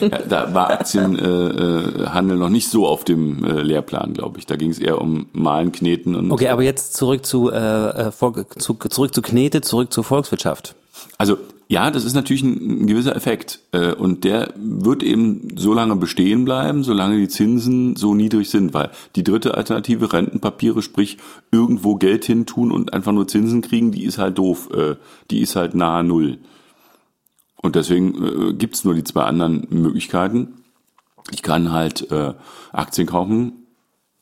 [0.00, 4.46] Ja, da war Aktienhandel äh, Handel noch nicht so auf dem äh, Lehrplan, glaube ich.
[4.46, 8.10] Da ging es eher um Malen, Kneten und Okay, aber jetzt zurück zu, äh, äh,
[8.10, 10.74] Volk, zu zurück zu Knete, zurück zur Volkswirtschaft.
[11.16, 11.38] Also
[11.70, 15.96] ja, das ist natürlich ein, ein gewisser Effekt äh, und der wird eben so lange
[15.96, 21.18] bestehen bleiben, solange die Zinsen so niedrig sind, weil die dritte Alternative Rentenpapiere, sprich
[21.52, 24.96] irgendwo Geld hin tun und einfach nur Zinsen kriegen, die ist halt doof, äh,
[25.30, 26.38] die ist halt nahe Null.
[27.56, 30.62] Und deswegen äh, gibt's nur die zwei anderen Möglichkeiten.
[31.32, 32.32] Ich kann halt äh,
[32.72, 33.66] Aktien kaufen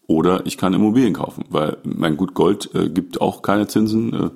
[0.08, 4.12] oder ich kann Immobilien kaufen, weil mein Gut Gold äh, gibt auch keine Zinsen.
[4.12, 4.30] Äh,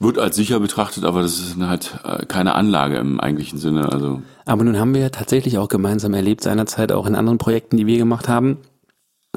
[0.00, 3.90] wird als sicher betrachtet, aber das ist halt äh, keine Anlage im eigentlichen Sinne.
[3.90, 7.86] Also Aber nun haben wir tatsächlich auch gemeinsam erlebt, seinerzeit auch in anderen Projekten, die
[7.86, 8.58] wir gemacht haben,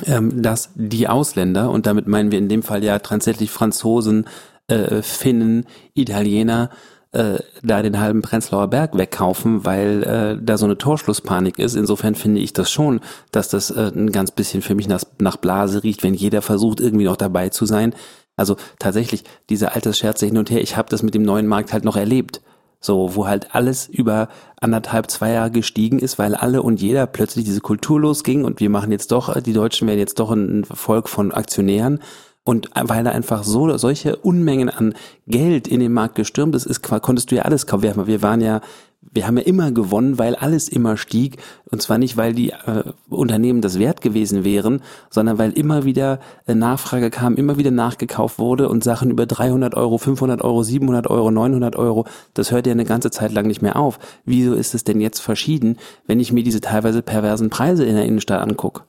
[0.06, 4.26] ähm, dass die Ausländer, und damit meinen wir in dem Fall ja tatsächlich Franzosen,
[4.68, 6.70] äh, Finnen, Italiener,
[7.12, 11.76] äh, da den halben Prenzlauer Berg wegkaufen, weil da so eine Torschlusspanik ist.
[11.76, 13.02] Insofern finde ich das schon,
[13.34, 17.18] dass das ein ganz bisschen für mich nach Blase riecht, wenn jeder versucht, irgendwie noch
[17.18, 17.94] dabei zu sein.
[18.36, 21.84] Also tatsächlich, diese Altersscherze hin und her, ich habe das mit dem neuen Markt halt
[21.84, 22.42] noch erlebt.
[22.84, 24.28] So, wo halt alles über
[24.60, 28.72] anderthalb, zwei Jahre gestiegen ist, weil alle und jeder plötzlich diese Kultur losging und wir
[28.72, 32.00] machen jetzt doch, die Deutschen werden jetzt doch ein Volk von Aktionären.
[32.44, 34.96] Und weil da einfach so solche Unmengen an
[35.28, 38.08] Geld in den Markt gestürmt ist, ist konntest du ja alles kaufen.
[38.08, 38.62] Wir waren ja,
[39.02, 41.38] wir haben ja immer gewonnen, weil alles immer stieg.
[41.70, 46.20] Und zwar nicht, weil die äh, Unternehmen das wert gewesen wären, sondern weil immer wieder
[46.46, 51.08] äh, Nachfrage kam, immer wieder nachgekauft wurde und Sachen über 300 Euro, 500 Euro, 700
[51.08, 54.00] Euro, 900 Euro, das hört ja eine ganze Zeit lang nicht mehr auf.
[54.24, 58.06] Wieso ist es denn jetzt verschieden, wenn ich mir diese teilweise perversen Preise in der
[58.06, 58.84] Innenstadt angucke?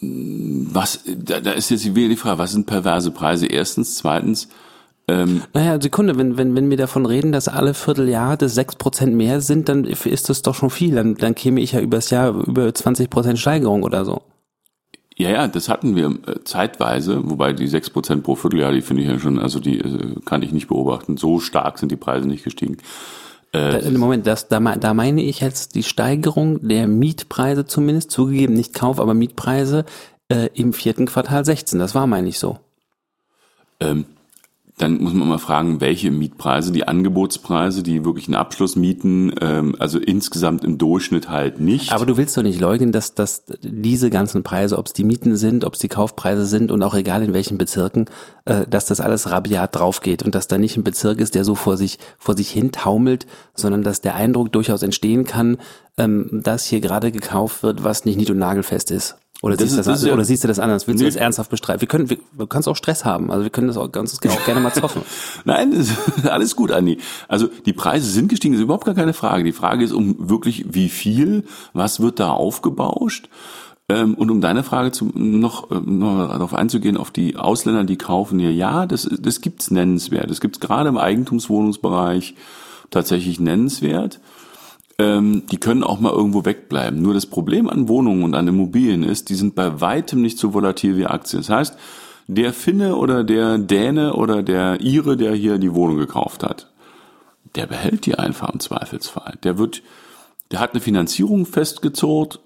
[0.00, 3.46] was, da, da ist jetzt wieder die Frage, was sind perverse Preise?
[3.46, 4.48] Erstens, zweitens,
[5.08, 9.40] ähm, Naja, Sekunde, wenn, wenn, wenn wir davon reden, dass alle Vierteljahr das 6% mehr
[9.40, 10.94] sind, dann ist das doch schon viel.
[10.94, 14.22] Dann, dann käme ich ja übers Jahr über 20% Steigerung oder so.
[15.16, 19.08] ja, ja, das hatten wir äh, zeitweise, wobei die 6% pro Vierteljahr, die finde ich
[19.08, 21.16] ja schon, also die äh, kann ich nicht beobachten.
[21.16, 22.76] So stark sind die Preise nicht gestiegen.
[23.50, 28.74] Da, Moment, das, da, da meine ich jetzt die Steigerung der Mietpreise zumindest, zugegeben nicht
[28.74, 29.86] Kauf, aber Mietpreise
[30.28, 31.78] äh, im vierten Quartal 16.
[31.78, 32.58] Das war, meine ich, so.
[33.80, 34.04] Ähm,
[34.78, 39.74] dann muss man mal fragen, welche Mietpreise, die Angebotspreise, die wirklich einen Abschluss mieten, ähm,
[39.78, 41.92] also insgesamt im Durchschnitt halt nicht.
[41.92, 45.36] Aber du willst doch nicht leugnen, dass, dass diese ganzen Preise, ob es die Mieten
[45.36, 48.06] sind, ob es die Kaufpreise sind und auch egal in welchen Bezirken,
[48.44, 51.54] äh, dass das alles rabiat draufgeht und dass da nicht ein Bezirk ist, der so
[51.54, 55.58] vor sich, vor sich hin taumelt, sondern dass der Eindruck durchaus entstehen kann,
[55.98, 59.16] ähm, dass hier gerade gekauft wird, was nicht nied- und nagelfest ist.
[59.40, 60.88] Oder, Das siehst, ist- du das das, ja- oder siehst du das anders?
[60.88, 61.04] Willst Nee.
[61.08, 61.80] du das ernsthaft bestreiten?
[61.80, 63.30] Wir können, wir, du kannst auch Stress haben.
[63.30, 65.02] Also wir können das auch, ganz, auch gerne mal zoffen.
[65.44, 65.90] Nein, das
[66.28, 66.98] alles gut, Andi.
[67.28, 69.44] Also die Preise sind gestiegen, ist überhaupt gar keine Frage.
[69.44, 73.28] Die Frage ist um wirklich wie viel, was wird da aufgebauscht?
[73.90, 77.96] Ähm, und um deine Frage zu, noch, ähm, noch darauf einzugehen, auf die Ausländer, die
[77.96, 80.28] kaufen hier, ja, das, das gibt's nennenswert.
[80.30, 82.34] Das gibt's gerade im Eigentumswohnungsbereich
[82.90, 84.20] tatsächlich nennenswert.
[85.00, 87.00] Ähm, die können auch mal irgendwo wegbleiben.
[87.00, 90.54] Nur das Problem an Wohnungen und an Immobilien ist, die sind bei weitem nicht so
[90.54, 91.40] volatil wie Aktien.
[91.40, 91.78] Das heißt,
[92.26, 96.70] der Finne oder der Däne oder der Ire, der hier die Wohnung gekauft hat,
[97.54, 99.38] der behält die einfach im Zweifelsfall.
[99.44, 99.82] Der wird,
[100.50, 102.40] der hat eine Finanzierung festgezurrt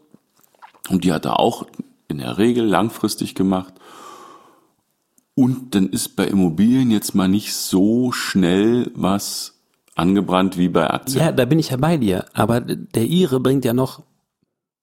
[0.89, 1.67] und die hat er auch
[2.09, 3.75] in der Regel langfristig gemacht.
[5.35, 9.52] Und dann ist bei Immobilien jetzt mal nicht so schnell was
[9.95, 11.25] angebrannt wie bei Aktien.
[11.25, 12.25] Ja, da bin ich ja bei dir.
[12.33, 14.03] Aber der Ire bringt ja noch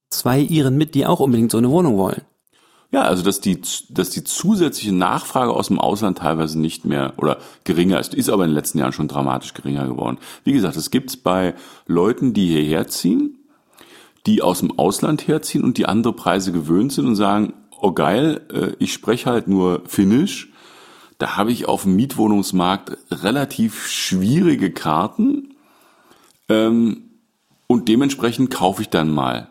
[0.09, 2.21] zwei Iren mit, die auch unbedingt so eine Wohnung wollen.
[2.91, 7.37] Ja, also dass die, dass die zusätzliche Nachfrage aus dem Ausland teilweise nicht mehr oder
[7.63, 10.17] geringer ist, ist aber in den letzten Jahren schon dramatisch geringer geworden.
[10.43, 11.53] Wie gesagt, es gibt's bei
[11.85, 13.37] Leuten, die hierher ziehen,
[14.25, 18.41] die aus dem Ausland herziehen und die andere Preise gewöhnt sind und sagen, oh geil,
[18.51, 20.51] äh, ich spreche halt nur Finnisch.
[21.19, 25.53] Da habe ich auf dem Mietwohnungsmarkt relativ schwierige Karten
[26.47, 27.03] ähm,
[27.67, 29.49] und dementsprechend kaufe ich dann mal.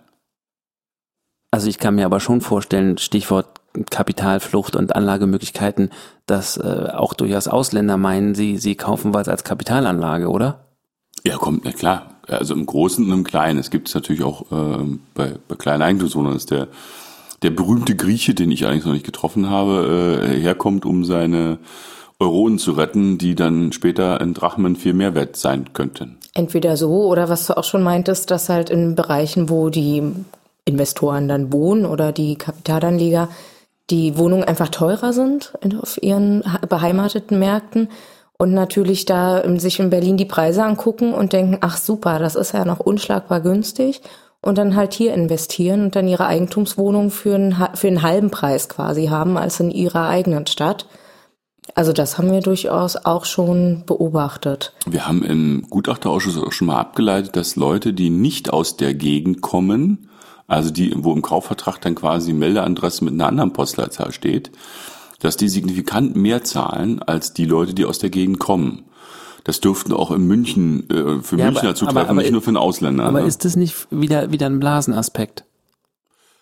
[1.50, 5.90] Also ich kann mir aber schon vorstellen, Stichwort Kapitalflucht und Anlagemöglichkeiten,
[6.26, 10.64] dass äh, auch durchaus Ausländer meinen, sie, sie kaufen was als Kapitalanlage, oder?
[11.24, 12.14] Ja, kommt, na klar.
[12.26, 13.59] Also im Großen und im Kleinen.
[13.59, 16.68] Es gibt es natürlich auch äh, bei, bei kleinen Eigentumswohnungen, ist der,
[17.42, 21.59] der berühmte Grieche, den ich eigentlich noch nicht getroffen habe, äh, herkommt, um seine
[22.20, 26.16] Euronen zu retten, die dann später in Drachmen viel mehr wert sein könnten.
[26.35, 30.03] Entweder so oder was du auch schon meintest, dass halt in Bereichen, wo die
[30.64, 33.29] Investoren dann wohnen oder die Kapitalanleger,
[33.90, 37.88] die Wohnungen einfach teurer sind auf ihren beheimateten Märkten
[38.37, 42.53] und natürlich da sich in Berlin die Preise angucken und denken, ach super, das ist
[42.53, 44.03] ja noch unschlagbar günstig
[44.40, 48.68] und dann halt hier investieren und dann ihre Eigentumswohnung für einen, für einen halben Preis
[48.68, 50.87] quasi haben als in ihrer eigenen Stadt.
[51.74, 54.72] Also das haben wir durchaus auch schon beobachtet.
[54.87, 59.42] Wir haben im Gutachterausschuss auch schon mal abgeleitet, dass Leute, die nicht aus der Gegend
[59.42, 60.09] kommen,
[60.46, 64.51] also die, wo im Kaufvertrag dann quasi Meldeadresse mit einer anderen Postleitzahl steht,
[65.20, 68.85] dass die signifikant mehr zahlen als die Leute, die aus der Gegend kommen.
[69.49, 72.49] Das dürften auch in München äh, für ja, Münchner zutreffen, aber, aber, nicht nur für
[72.49, 73.05] einen Ausländer.
[73.05, 73.27] Aber ne?
[73.27, 75.47] ist das nicht wieder, wieder ein Blasenaspekt?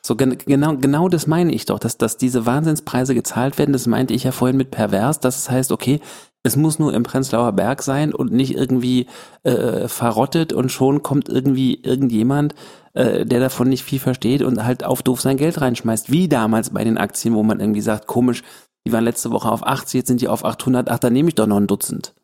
[0.03, 3.73] So genau, genau das meine ich doch, dass, dass diese Wahnsinnspreise gezahlt werden.
[3.73, 6.01] Das meinte ich ja vorhin mit pervers, dass es heißt, okay,
[6.42, 9.07] es muss nur im Prenzlauer Berg sein und nicht irgendwie
[9.45, 12.57] äh, verrottet und schon kommt irgendwie irgendjemand,
[12.95, 16.11] äh, der davon nicht viel versteht und halt auf doof sein Geld reinschmeißt.
[16.11, 18.42] Wie damals bei den Aktien, wo man irgendwie sagt, komisch,
[18.85, 21.37] die waren letzte Woche auf 80, jetzt sind die auf 800, ach, dann nehme ich
[21.37, 22.15] doch noch ein Dutzend.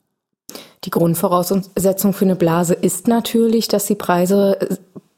[0.85, 4.59] Die Grundvoraussetzung für eine Blase ist natürlich, dass die Preise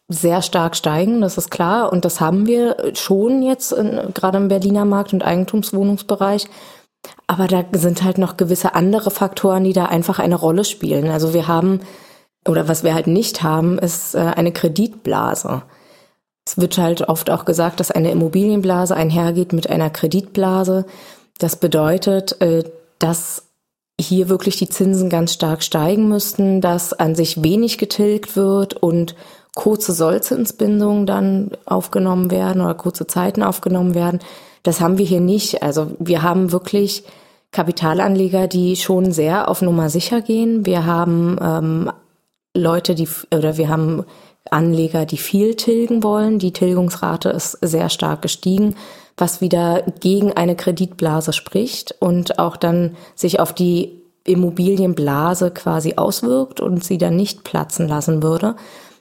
[0.09, 1.93] sehr stark steigen, das ist klar.
[1.93, 6.47] Und das haben wir schon jetzt, in, gerade im Berliner Markt- und Eigentumswohnungsbereich.
[7.27, 11.09] Aber da sind halt noch gewisse andere Faktoren, die da einfach eine Rolle spielen.
[11.09, 11.81] Also wir haben,
[12.47, 15.63] oder was wir halt nicht haben, ist äh, eine Kreditblase.
[16.47, 20.85] Es wird halt oft auch gesagt, dass eine Immobilienblase einhergeht mit einer Kreditblase.
[21.39, 22.65] Das bedeutet, äh,
[22.99, 23.44] dass
[24.01, 29.15] hier wirklich die Zinsen ganz stark steigen müssten, dass an sich wenig getilgt wird und
[29.55, 34.19] kurze Sollzinsbindungen dann aufgenommen werden oder kurze Zeiten aufgenommen werden.
[34.65, 35.63] Das haben wir hier nicht.
[35.63, 37.05] Also wir haben wirklich
[37.53, 40.67] Kapitalanleger, die schon sehr auf Nummer sicher gehen.
[40.67, 41.93] Wir haben ähm,
[42.57, 44.05] Leute, die oder wir haben
[44.51, 46.39] Anleger, die viel tilgen wollen.
[46.39, 48.75] Die Tilgungsrate ist sehr stark gestiegen,
[49.17, 56.61] was wieder gegen eine Kreditblase spricht und auch dann sich auf die Immobilienblase quasi auswirkt
[56.61, 58.57] und sie dann nicht platzen lassen würde.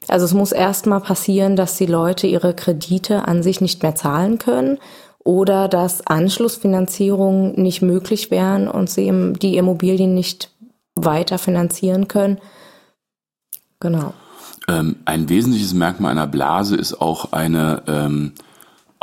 [0.07, 4.37] Also es muss erstmal passieren, dass die Leute ihre Kredite an sich nicht mehr zahlen
[4.37, 4.77] können
[5.23, 10.51] oder dass Anschlussfinanzierungen nicht möglich wären und sie die Immobilien nicht
[10.95, 12.39] weiter finanzieren können.
[13.79, 14.13] Genau.
[14.67, 18.33] Ähm, ein wesentliches Merkmal einer Blase ist auch eine ähm,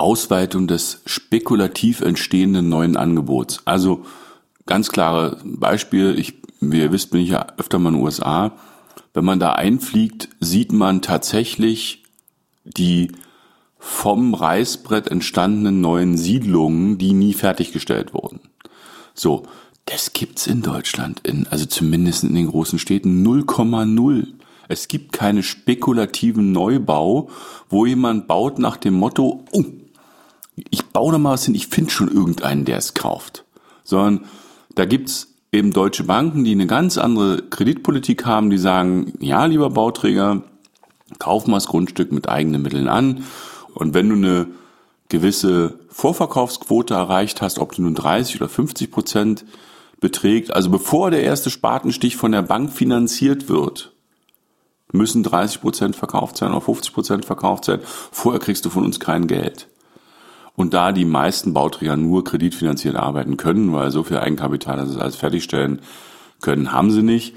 [0.01, 3.61] Ausweitung des spekulativ entstehenden neuen Angebots.
[3.65, 4.05] Also
[4.67, 8.53] ganz klare Beispiel, ich, wie ihr wisst, bin ich ja öfter mal in den USA
[9.15, 12.05] wenn man da einfliegt, sieht man tatsächlich
[12.65, 13.13] die
[13.79, 18.41] vom Reißbrett entstandenen neuen Siedlungen, die nie fertiggestellt wurden.
[19.15, 19.45] So,
[19.87, 24.27] das gibt's in Deutschland, in, also zumindest in den großen Städten 0,0.
[24.69, 27.31] Es gibt keine spekulativen Neubau,
[27.69, 29.65] wo jemand baut nach dem Motto, oh,
[30.71, 33.45] ich baue da mal was hin, ich finde schon irgendeinen, der es kauft.
[33.85, 34.27] Sondern
[34.75, 39.71] da gibt's eben deutsche Banken, die eine ganz andere Kreditpolitik haben, die sagen, ja, lieber
[39.71, 40.43] Bauträger,
[41.19, 43.25] kauf mal das Grundstück mit eigenen Mitteln an.
[43.75, 44.47] Und wenn du eine
[45.09, 49.45] gewisse Vorverkaufsquote erreicht hast, ob du nun 30 oder 50 Prozent
[50.01, 53.93] beträgt, also bevor der erste Spatenstich von der Bank finanziert wird,
[54.93, 57.81] müssen 30 Prozent verkauft sein oder 50 Prozent verkauft sein.
[57.85, 59.69] Vorher kriegst du von uns kein Geld.
[60.57, 65.01] Und da die meisten Bauträger nur kreditfinanziert arbeiten können, weil so viel Eigenkapital, dass sie
[65.01, 65.81] alles fertigstellen
[66.41, 67.35] können, haben sie nicht,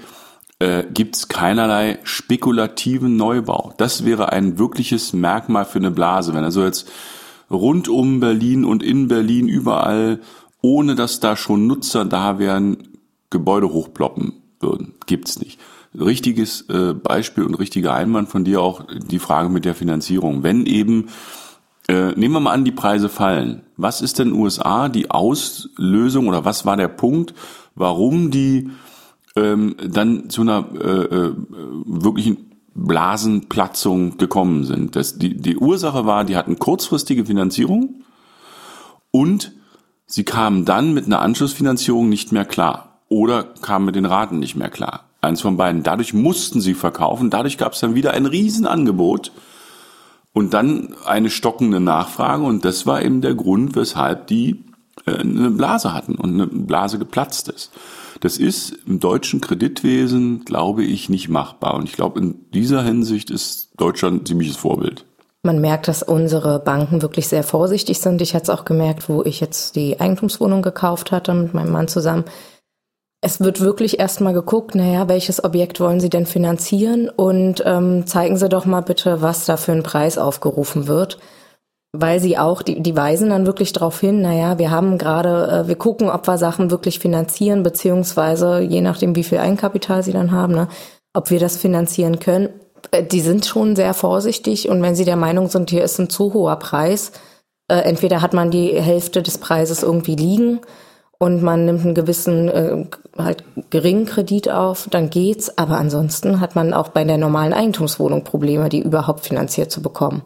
[0.58, 3.74] äh, gibt es keinerlei spekulativen Neubau.
[3.76, 6.34] Das wäre ein wirkliches Merkmal für eine Blase.
[6.34, 6.90] Wenn also jetzt
[7.50, 10.20] rund um Berlin und in Berlin überall,
[10.62, 12.88] ohne dass da schon Nutzer da wären,
[13.30, 14.94] Gebäude hochploppen würden.
[15.06, 15.60] Gibt's nicht.
[15.98, 20.42] Richtiges äh, Beispiel und richtiger Einwand von dir auch die Frage mit der Finanzierung.
[20.42, 21.08] Wenn eben
[21.88, 23.62] äh, nehmen wir mal an, die Preise fallen.
[23.76, 27.34] Was ist denn USA die Auslösung oder was war der Punkt,
[27.74, 28.70] warum die
[29.36, 31.34] ähm, dann zu einer äh, äh,
[31.84, 34.96] wirklichen Blasenplatzung gekommen sind?
[34.96, 38.02] Das, die, die Ursache war, die hatten kurzfristige Finanzierung
[39.10, 39.52] und
[40.06, 44.56] sie kamen dann mit einer Anschlussfinanzierung nicht mehr klar oder kamen mit den Raten nicht
[44.56, 45.04] mehr klar.
[45.20, 45.82] Eins von beiden.
[45.82, 47.30] Dadurch mussten sie verkaufen.
[47.30, 49.32] Dadurch gab es dann wieder ein Riesenangebot
[50.34, 54.64] Und dann eine stockende Nachfrage und das war eben der Grund, weshalb die
[55.06, 57.70] äh, eine Blase hatten und eine Blase geplatzt ist.
[58.20, 61.74] Das ist im deutschen Kreditwesen, glaube ich, nicht machbar.
[61.74, 65.04] Und ich glaube, in dieser Hinsicht ist Deutschland ein ziemliches Vorbild.
[65.42, 68.22] Man merkt, dass unsere Banken wirklich sehr vorsichtig sind.
[68.22, 71.86] Ich hatte es auch gemerkt, wo ich jetzt die Eigentumswohnung gekauft hatte mit meinem Mann
[71.86, 72.24] zusammen.
[73.26, 78.36] Es wird wirklich erstmal geguckt, naja, welches Objekt wollen Sie denn finanzieren und ähm, zeigen
[78.36, 81.18] Sie doch mal bitte, was da für ein Preis aufgerufen wird
[81.96, 85.68] weil sie auch, die, die weisen dann wirklich darauf hin, naja, wir haben gerade, äh,
[85.68, 90.32] wir gucken, ob wir Sachen wirklich finanzieren, beziehungsweise je nachdem, wie viel Eigenkapital sie dann
[90.32, 90.66] haben, ne,
[91.12, 92.48] ob wir das finanzieren können.
[92.90, 96.10] Äh, die sind schon sehr vorsichtig und wenn sie der Meinung sind, hier ist ein
[96.10, 97.12] zu hoher Preis,
[97.70, 100.60] äh, entweder hat man die Hälfte des Preises irgendwie liegen
[101.18, 106.54] und man nimmt einen gewissen, äh, halt geringen Kredit auf, dann geht's, aber ansonsten hat
[106.54, 110.22] man auch bei der normalen Eigentumswohnung Probleme, die überhaupt finanziert zu bekommen.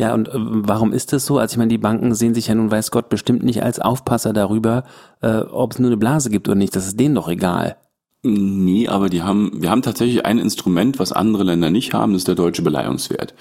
[0.00, 1.38] Ja, und äh, warum ist das so?
[1.38, 4.32] Also ich meine, die Banken sehen sich ja nun, weiß Gott, bestimmt nicht als Aufpasser
[4.32, 4.84] darüber,
[5.20, 6.74] äh, ob es nur eine Blase gibt oder nicht.
[6.74, 7.76] Das ist denen doch egal.
[8.22, 12.20] Nee, aber die haben, wir haben tatsächlich ein Instrument, was andere Länder nicht haben, das
[12.20, 13.34] ist der deutsche Beleihungswert.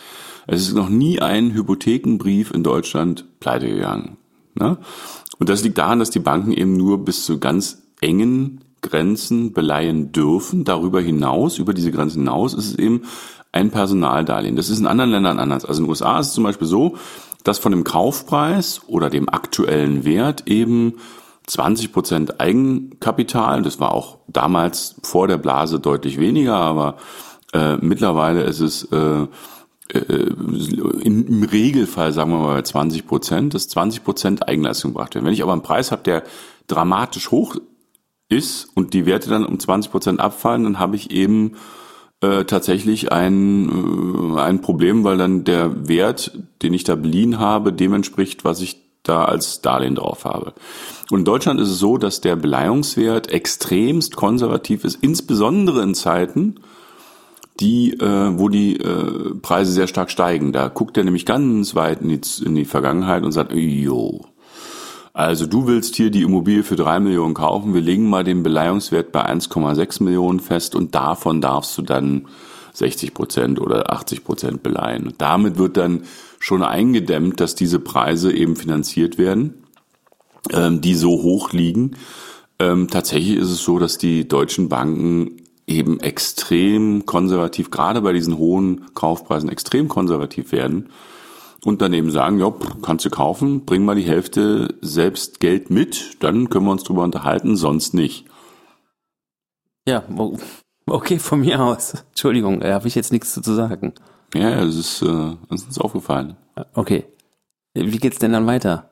[0.47, 4.17] Es ist noch nie ein Hypothekenbrief in Deutschland pleite gegangen.
[4.59, 4.77] Ne?
[5.39, 10.11] Und das liegt daran, dass die Banken eben nur bis zu ganz engen Grenzen beleihen
[10.11, 10.63] dürfen.
[10.63, 13.03] Darüber hinaus, über diese Grenzen hinaus, ist es eben
[13.51, 14.55] ein Personaldarlehen.
[14.55, 15.65] Das ist in anderen Ländern anders.
[15.65, 16.95] Also in den USA ist es zum Beispiel so,
[17.43, 20.95] dass von dem Kaufpreis oder dem aktuellen Wert eben
[21.47, 26.97] 20 Prozent Eigenkapital, das war auch damals vor der Blase deutlich weniger, aber
[27.53, 29.25] äh, mittlerweile ist es äh,
[29.91, 35.25] im Regelfall, sagen wir mal, bei 20 Prozent, dass 20 Prozent Eigenleistung gebracht werden.
[35.25, 36.23] Wenn ich aber einen Preis habe, der
[36.67, 37.55] dramatisch hoch
[38.29, 41.55] ist und die Werte dann um 20 Prozent abfallen, dann habe ich eben
[42.21, 47.73] äh, tatsächlich ein, äh, ein Problem, weil dann der Wert, den ich da beliehen habe,
[47.73, 50.53] dem entspricht, was ich da als Darlehen drauf habe.
[51.09, 56.59] Und in Deutschland ist es so, dass der Beleihungswert extremst konservativ ist, insbesondere in Zeiten,
[57.59, 60.53] die, äh, wo die äh, Preise sehr stark steigen.
[60.53, 64.25] Da guckt er nämlich ganz weit in die, in die Vergangenheit und sagt, jo,
[65.13, 69.11] also du willst hier die Immobilie für drei Millionen kaufen, wir legen mal den Beleihungswert
[69.11, 72.27] bei 1,6 Millionen fest und davon darfst du dann
[72.73, 75.13] 60 Prozent oder 80 Prozent beleihen.
[75.17, 76.03] Damit wird dann
[76.39, 79.55] schon eingedämmt, dass diese Preise eben finanziert werden,
[80.51, 81.97] ähm, die so hoch liegen.
[82.59, 88.37] Ähm, tatsächlich ist es so, dass die deutschen Banken eben extrem konservativ, gerade bei diesen
[88.37, 90.89] hohen Kaufpreisen extrem konservativ werden
[91.63, 96.49] und daneben sagen, ja, kannst du kaufen, bring mal die Hälfte selbst Geld mit, dann
[96.49, 98.25] können wir uns drüber unterhalten, sonst nicht.
[99.87, 100.03] Ja,
[100.85, 101.93] okay, von mir aus.
[102.09, 103.93] Entschuldigung, da habe ich jetzt nichts zu sagen.
[104.33, 106.35] Ja, das ist, äh, ist uns aufgefallen.
[106.73, 107.05] Okay.
[107.73, 108.89] Wie geht's denn dann weiter?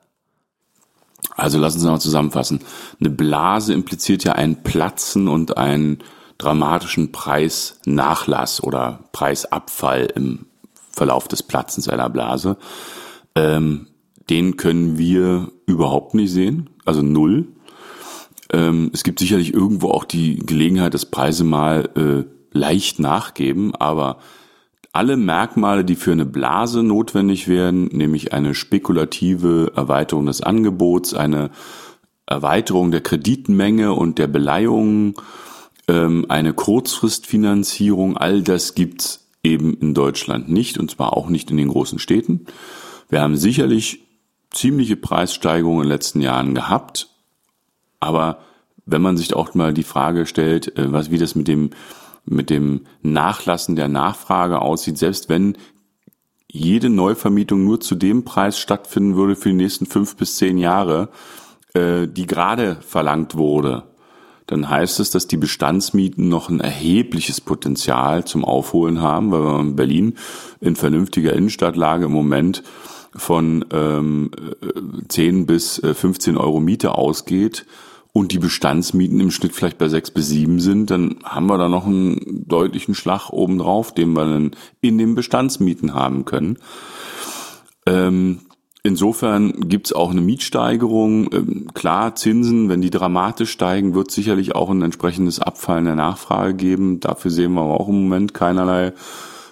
[1.36, 2.60] Also lassen Sie mal zusammenfassen.
[3.00, 5.98] Eine Blase impliziert ja ein Platzen und einen
[6.38, 10.46] dramatischen Preisnachlass oder Preisabfall im
[10.92, 12.56] Verlauf des Platzens einer Blase.
[13.34, 13.88] Ähm,
[14.30, 17.48] den können wir überhaupt nicht sehen, also null.
[18.52, 24.18] Ähm, es gibt sicherlich irgendwo auch die Gelegenheit, dass Preise mal äh, leicht nachgeben, aber
[24.92, 31.50] alle Merkmale, die für eine Blase notwendig werden, nämlich eine spekulative Erweiterung des Angebots, eine
[32.26, 35.14] Erweiterung der Kreditmenge und der Beleihungen,
[35.88, 41.56] ähm, eine Kurzfristfinanzierung, all das gibt's eben in Deutschland nicht, und zwar auch nicht in
[41.56, 42.46] den großen Städten.
[43.08, 44.00] Wir haben sicherlich
[44.50, 47.08] ziemliche Preissteigerungen in den letzten Jahren gehabt,
[48.00, 48.38] aber
[48.86, 51.70] wenn man sich auch mal die Frage stellt, äh, was wie das mit dem
[52.30, 55.56] mit dem Nachlassen der Nachfrage aussieht, selbst wenn
[56.50, 61.08] jede Neuvermietung nur zu dem Preis stattfinden würde für die nächsten fünf bis zehn Jahre,
[61.74, 63.84] äh, die gerade verlangt wurde,
[64.48, 69.68] dann heißt es, dass die Bestandsmieten noch ein erhebliches Potenzial zum Aufholen haben, weil man
[69.68, 70.14] in Berlin
[70.60, 72.62] in vernünftiger Innenstadtlage im Moment
[73.14, 74.30] von ähm,
[75.08, 77.66] 10 bis 15 äh, Euro Miete ausgeht
[78.12, 81.68] und die Bestandsmieten im Schnitt vielleicht bei 6 bis 7 sind, dann haben wir da
[81.68, 86.58] noch einen deutlichen Schlag obendrauf, den wir dann in den Bestandsmieten haben können.
[87.86, 88.40] Ähm,
[88.82, 91.30] Insofern gibt's auch eine Mietsteigerung.
[91.32, 96.54] Ähm, klar, Zinsen, wenn die dramatisch steigen, wird sicherlich auch ein entsprechendes Abfallen der Nachfrage
[96.54, 97.00] geben.
[97.00, 98.92] Dafür sehen wir aber auch im Moment keinerlei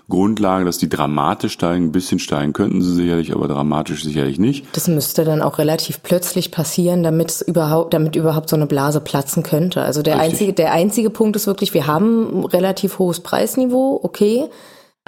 [0.09, 1.87] Grundlage, dass die dramatisch steigen.
[1.87, 4.65] Ein bisschen steigen könnten sie sicherlich, aber dramatisch sicherlich nicht.
[4.73, 9.01] Das müsste dann auch relativ plötzlich passieren, damit es überhaupt, damit überhaupt so eine Blase
[9.01, 9.83] platzen könnte.
[9.83, 10.33] Also der Richtig.
[10.33, 14.45] einzige, der einzige Punkt ist wirklich, wir haben ein relativ hohes Preisniveau, okay.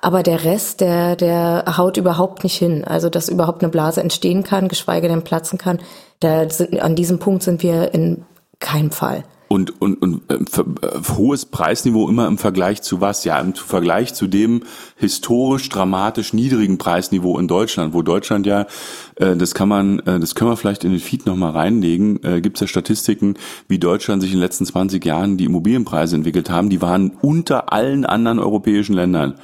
[0.00, 2.84] Aber der Rest, der, der haut überhaupt nicht hin.
[2.84, 5.80] Also, dass überhaupt eine Blase entstehen kann, geschweige denn platzen kann,
[6.20, 8.24] da sind, an diesem Punkt sind wir in
[8.60, 9.24] keinem Fall.
[9.48, 13.24] Und, und, und äh, äh, hohes Preisniveau immer im Vergleich zu was?
[13.24, 14.62] Ja, im Vergleich zu dem
[14.96, 18.66] historisch dramatisch niedrigen Preisniveau in Deutschland, wo Deutschland ja,
[19.16, 22.42] äh, das kann man, äh, das können wir vielleicht in den Feed nochmal reinlegen, äh,
[22.42, 23.36] gibt es ja Statistiken,
[23.68, 27.72] wie Deutschland sich in den letzten 20 Jahren die Immobilienpreise entwickelt haben, die waren unter
[27.72, 29.36] allen anderen europäischen Ländern.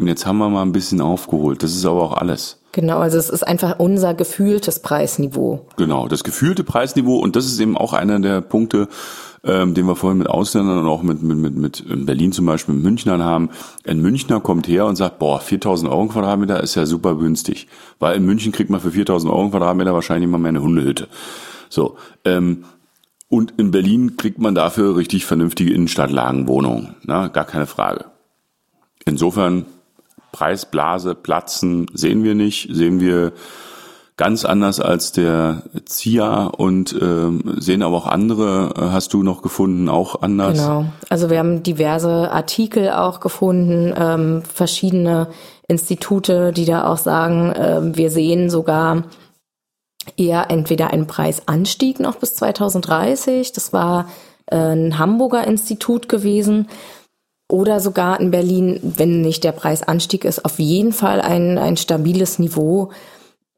[0.00, 1.62] Und jetzt haben wir mal ein bisschen aufgeholt.
[1.62, 2.58] Das ist aber auch alles.
[2.72, 5.66] Genau, also es ist einfach unser gefühltes Preisniveau.
[5.76, 8.88] Genau, das gefühlte Preisniveau und das ist eben auch einer der Punkte,
[9.44, 12.46] ähm, den wir vorhin mit Ausländern und auch mit, mit, mit, mit in Berlin zum
[12.46, 13.50] Beispiel mit Münchnern haben.
[13.86, 17.66] Ein Münchner kommt her und sagt, boah, 4000 Euro Quadratmeter ist ja super günstig.
[17.98, 21.08] Weil in München kriegt man für 4000 Euro Quadratmeter wahrscheinlich mal mehr eine Hundehütte.
[21.68, 22.64] So, ähm,
[23.28, 26.94] und in Berlin kriegt man dafür richtig vernünftige Innenstadtlagenwohnungen.
[27.02, 28.06] Na, gar keine Frage.
[29.04, 29.66] Insofern
[30.32, 33.32] Preisblase platzen sehen wir nicht, sehen wir
[34.20, 39.40] ganz anders als der ZIA und ähm, sehen aber auch andere, äh, hast du noch
[39.40, 40.58] gefunden, auch anders?
[40.58, 45.28] Genau, also wir haben diverse Artikel auch gefunden, ähm, verschiedene
[45.68, 49.04] Institute, die da auch sagen, äh, wir sehen sogar
[50.18, 54.06] eher entweder einen Preisanstieg noch bis 2030, das war
[54.44, 56.68] äh, ein Hamburger Institut gewesen,
[57.50, 62.38] oder sogar in Berlin, wenn nicht der Preisanstieg ist, auf jeden Fall ein, ein stabiles
[62.38, 62.90] Niveau,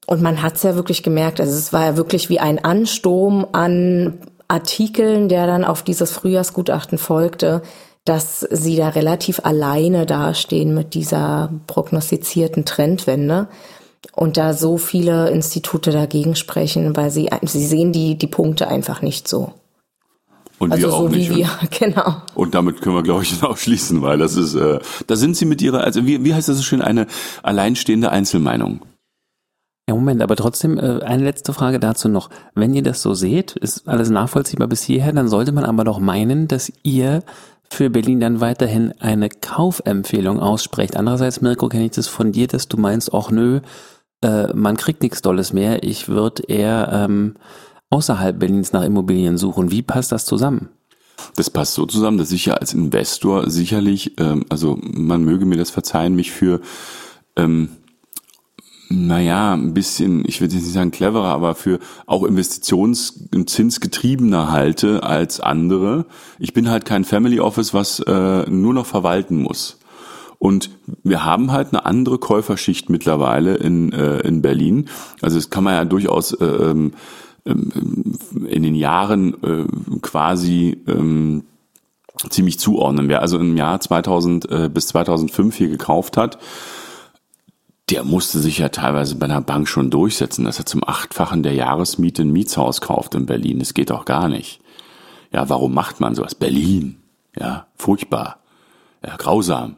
[0.06, 3.46] und man hat es ja wirklich gemerkt, also es war ja wirklich wie ein Ansturm
[3.52, 4.18] an
[4.48, 7.62] Artikeln, der dann auf dieses Frühjahrsgutachten folgte,
[8.04, 13.48] dass sie da relativ alleine dastehen mit dieser prognostizierten Trendwende.
[14.14, 19.00] Und da so viele Institute dagegen sprechen, weil sie, sie sehen die, die Punkte einfach
[19.00, 19.52] nicht so.
[20.62, 21.28] Und also wir auch so nicht.
[21.30, 22.22] Wie wir, genau.
[22.36, 25.44] Und damit können wir, glaube ich, auch schließen, weil das ist, äh, da sind sie
[25.44, 27.08] mit ihrer, also wie, wie heißt das so schön, eine
[27.42, 28.80] alleinstehende Einzelmeinung.
[29.88, 32.30] Ja, Moment, aber trotzdem äh, eine letzte Frage dazu noch.
[32.54, 35.98] Wenn ihr das so seht, ist alles nachvollziehbar bis hierher, dann sollte man aber doch
[35.98, 37.24] meinen, dass ihr
[37.68, 40.96] für Berlin dann weiterhin eine Kaufempfehlung aussprecht.
[40.96, 43.62] Andererseits, Mirko, kenne ich das von dir, dass du meinst, ach nö,
[44.22, 45.82] äh, man kriegt nichts Dolles mehr.
[45.82, 47.34] Ich würde eher ähm,
[47.92, 49.70] außerhalb Berlins nach Immobilien suchen.
[49.70, 50.70] Wie passt das zusammen?
[51.36, 55.56] Das passt so zusammen, dass ich ja als Investor sicherlich, ähm, also man möge mir
[55.56, 56.60] das verzeihen, mich für
[57.36, 57.68] ähm,
[58.88, 64.52] naja, ein bisschen, ich würde jetzt nicht sagen cleverer, aber für auch Investitions- und Zinsgetriebener
[64.52, 66.06] halte als andere.
[66.38, 69.78] Ich bin halt kein Family Office, was äh, nur noch verwalten muss.
[70.38, 70.70] Und
[71.04, 74.88] wir haben halt eine andere Käuferschicht mittlerweile in, äh, in Berlin.
[75.20, 76.92] Also das kann man ja durchaus äh, ähm,
[77.44, 79.66] in den Jahren äh,
[80.00, 81.44] quasi ähm,
[82.30, 83.08] ziemlich zuordnen.
[83.08, 86.38] Wer also im Jahr 2000 äh, bis 2005 hier gekauft hat,
[87.90, 91.54] der musste sich ja teilweise bei einer Bank schon durchsetzen, dass er zum Achtfachen der
[91.54, 93.58] Jahresmiete ein Mietshaus kauft in Berlin.
[93.58, 94.60] Das geht auch gar nicht.
[95.32, 96.34] Ja, warum macht man sowas?
[96.34, 97.02] Berlin.
[97.38, 98.40] Ja, furchtbar.
[99.04, 99.76] Ja, grausam.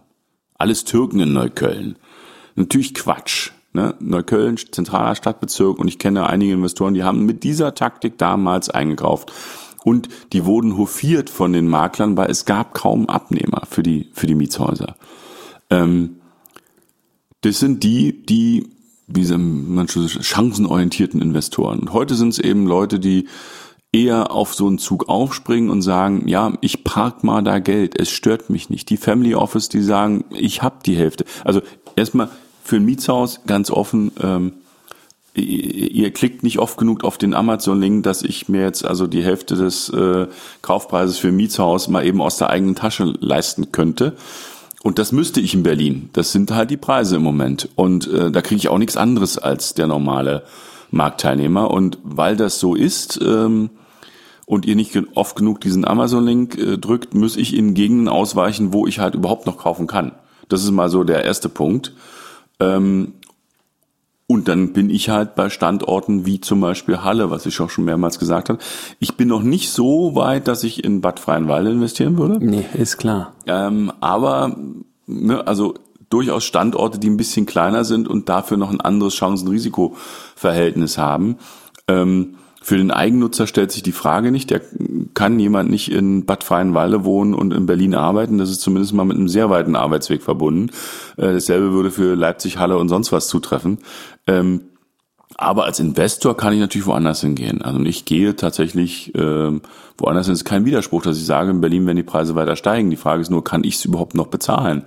[0.59, 1.97] Alles Türken in Neukölln.
[2.57, 3.53] Natürlich Quatsch.
[3.75, 3.95] Ne?
[3.99, 9.33] Neukölln, zentraler Stadtbezirk und ich kenne einige Investoren, die haben mit dieser Taktik damals eingekauft.
[9.85, 14.29] Und die wurden hofiert von den Maklern, weil es gab kaum Abnehmer für die, für
[14.29, 14.97] die Mietshäuser.
[15.71, 16.21] Ähm,
[17.43, 18.71] das sind die, die
[19.09, 21.81] diese manche chancenorientierten Investoren.
[21.81, 23.29] Und heute sind es eben Leute, die
[23.93, 28.11] eher auf so einen Zug aufspringen und sagen, ja, ich park mal da Geld, es
[28.11, 28.89] stört mich nicht.
[28.89, 31.25] Die Family Office, die sagen, ich hab die Hälfte.
[31.45, 31.61] Also
[31.97, 32.31] erstmal
[32.65, 34.53] für ein Mietshaus ganz offen, ähm,
[35.35, 39.57] ihr klickt nicht oft genug auf den Amazon-Link, dass ich mir jetzt also die Hälfte
[39.57, 40.29] des äh,
[40.63, 44.15] Kaufpreises für ein Mietshaus mal eben aus der eigenen Tasche leisten könnte.
[44.83, 46.11] Und das müsste ich in Berlin.
[46.13, 47.69] Das sind halt die Preise im Moment.
[47.75, 50.45] Und äh, da kriege ich auch nichts anderes als der normale
[50.91, 51.71] Marktteilnehmer.
[51.71, 53.71] Und weil das so ist ähm,
[54.47, 58.87] und ihr nicht oft genug diesen Amazon-Link äh, drückt, muss ich in Gegenden ausweichen, wo
[58.87, 60.13] ich halt überhaupt noch kaufen kann.
[60.49, 61.95] Das ist mal so der erste Punkt.
[62.61, 63.15] Ähm,
[64.27, 67.85] und dann bin ich halt bei Standorten wie zum Beispiel Halle, was ich auch schon
[67.85, 68.59] mehrmals gesagt habe.
[68.99, 72.45] Ich bin noch nicht so weit, dass ich in Bad Freienwalde investieren würde.
[72.45, 73.35] Nee, ist klar.
[73.47, 74.57] Ähm, aber,
[75.07, 75.75] ne, also
[76.09, 81.37] durchaus Standorte, die ein bisschen kleiner sind und dafür noch ein anderes Chancen-Risiko-Verhältnis haben.
[81.87, 84.49] Ähm, für den Eigennutzer stellt sich die Frage nicht.
[84.49, 84.63] Der
[85.13, 88.39] kann jemand nicht in Bad Freienwalde wohnen und in Berlin arbeiten.
[88.39, 90.71] Das ist zumindest mal mit einem sehr weiten Arbeitsweg verbunden.
[91.19, 93.81] Äh, dasselbe würde für Leipzig, Halle und sonst was zutreffen.
[94.27, 94.63] Ähm,
[95.37, 97.61] Aber als Investor kann ich natürlich woanders hingehen.
[97.61, 99.61] Also ich gehe tatsächlich äh,
[99.99, 100.33] woanders hin.
[100.33, 102.89] Es ist kein Widerspruch, dass ich sage, in Berlin werden die Preise weiter steigen.
[102.89, 104.85] Die Frage ist nur, kann ich es überhaupt noch bezahlen?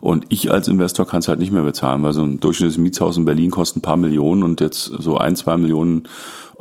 [0.00, 3.16] Und ich als Investor kann es halt nicht mehr bezahlen, weil so ein durchschnittliches Mietshaus
[3.16, 6.08] in Berlin kostet ein paar Millionen und jetzt so ein, zwei Millionen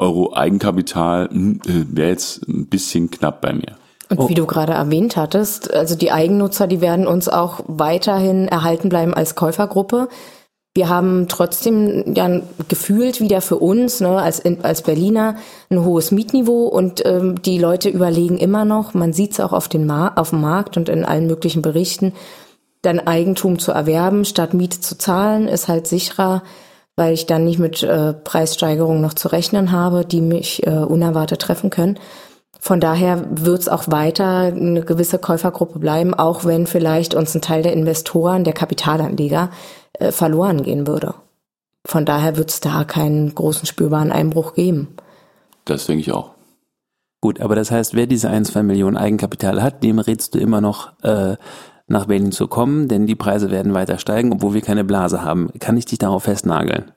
[0.01, 3.77] Euro Eigenkapital hm, äh, wäre jetzt ein bisschen knapp bei mir.
[4.09, 4.29] Und oh.
[4.29, 9.13] wie du gerade erwähnt hattest, also die Eigennutzer, die werden uns auch weiterhin erhalten bleiben
[9.13, 10.09] als Käufergruppe.
[10.73, 15.35] Wir haben trotzdem ja gefühlt wieder für uns ne, als, als Berliner
[15.69, 19.69] ein hohes Mietniveau und ähm, die Leute überlegen immer noch, man sieht es auch auf,
[19.69, 22.13] den Mar auf dem Markt und in allen möglichen Berichten,
[22.81, 26.41] dann Eigentum zu erwerben, statt Miete zu zahlen, ist halt sicherer,
[26.95, 31.41] weil ich dann nicht mit äh, Preissteigerungen noch zu rechnen habe, die mich äh, unerwartet
[31.41, 31.99] treffen können.
[32.59, 37.41] Von daher wird es auch weiter eine gewisse Käufergruppe bleiben, auch wenn vielleicht uns ein
[37.41, 39.49] Teil der Investoren, der Kapitalanleger
[39.93, 41.15] äh, verloren gehen würde.
[41.85, 44.95] Von daher wird es da keinen großen spürbaren Einbruch geben.
[45.65, 46.31] Das denke ich auch.
[47.21, 50.59] Gut, aber das heißt, wer diese ein, zwei Millionen Eigenkapital hat, dem rätst du immer
[50.59, 51.37] noch äh,
[51.91, 55.49] nach Berlin zu kommen, denn die Preise werden weiter steigen, obwohl wir keine Blase haben.
[55.59, 56.91] Kann ich dich darauf festnageln?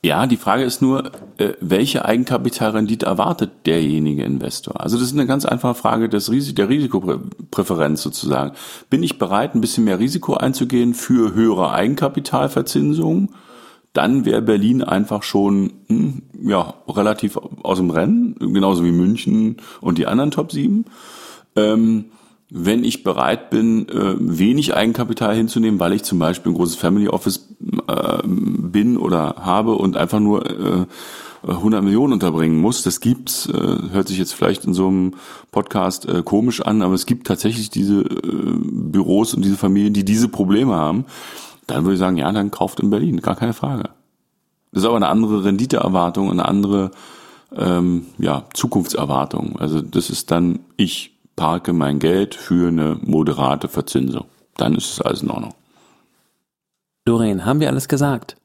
[0.00, 4.80] Ja, die Frage ist nur, äh, welche Eigenkapitalrendite erwartet derjenige Investor?
[4.80, 8.52] Also das ist eine ganz einfache Frage des Ris der Risikopräferenz sozusagen.
[8.90, 13.30] Bin ich bereit, ein bisschen mehr Risiko einzugehen für höhere Eigenkapitalverzinsung?
[13.92, 19.98] Dann wäre Berlin einfach schon hm, ja relativ aus dem Rennen, genauso wie München und
[19.98, 20.84] die anderen Top 7.
[21.56, 22.04] Ähm,
[22.50, 27.08] wenn ich bereit bin, äh, wenig Eigenkapital hinzunehmen, weil ich zum Beispiel ein großes Family
[27.08, 27.48] Office
[27.86, 30.88] äh, bin oder habe und einfach nur
[31.42, 32.82] 100 äh, Millionen unterbringen muss.
[32.82, 35.14] Das gibt's, hört sich jetzt vielleicht in so einem
[35.50, 40.74] Podcast komisch an, aber es gibt tatsächlich diese Büros und diese Familien, die diese Probleme
[40.74, 41.04] haben.
[41.66, 43.90] Dann würde ich sagen, ja, dann kauft in Berlin, gar keine Frage.
[44.72, 46.90] Das ist aber eine andere Renditeerwartung, eine andere
[47.54, 49.58] ähm, ja, Zukunftserwartung.
[49.58, 54.26] Also das ist dann ich parke mein Geld für eine moderate Verzinsung.
[54.56, 55.54] Dann ist es alles in Ordnung.
[57.04, 58.36] Doreen, haben wir alles gesagt?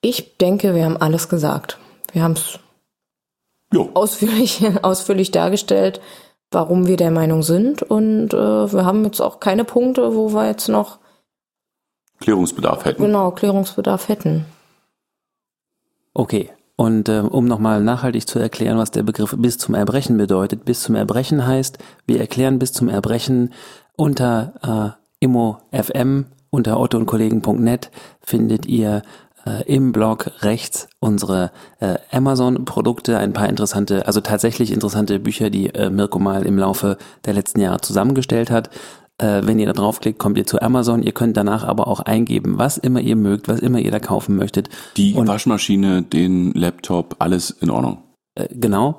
[0.00, 1.78] Ich denke, wir haben alles gesagt.
[2.12, 2.58] Wir haben es
[3.94, 6.00] ausführlich, ausführlich dargestellt,
[6.52, 7.82] warum wir der Meinung sind.
[7.82, 10.98] Und äh, wir haben jetzt auch keine Punkte, wo wir jetzt noch
[12.20, 13.02] Klärungsbedarf hätten.
[13.02, 14.44] Genau, Klärungsbedarf hätten.
[16.14, 20.64] Okay, und äh, um nochmal nachhaltig zu erklären, was der Begriff bis zum Erbrechen bedeutet.
[20.64, 23.52] Bis zum Erbrechen heißt, wir erklären bis zum Erbrechen
[23.96, 29.02] unter äh, ImmoFM, unter otto und Kollegen.net findet ihr
[29.46, 31.50] äh, im Blog rechts unsere
[31.80, 36.96] äh, Amazon-Produkte, ein paar interessante, also tatsächlich interessante Bücher, die äh, Mirko mal im Laufe
[37.24, 38.70] der letzten Jahre zusammengestellt hat.
[39.18, 41.02] Äh, wenn ihr da draufklickt, kommt ihr zu Amazon.
[41.02, 44.36] Ihr könnt danach aber auch eingeben, was immer ihr mögt, was immer ihr da kaufen
[44.36, 44.68] möchtet.
[44.96, 48.02] Die Und, Waschmaschine, den Laptop, alles in Ordnung.
[48.34, 48.98] Äh, genau.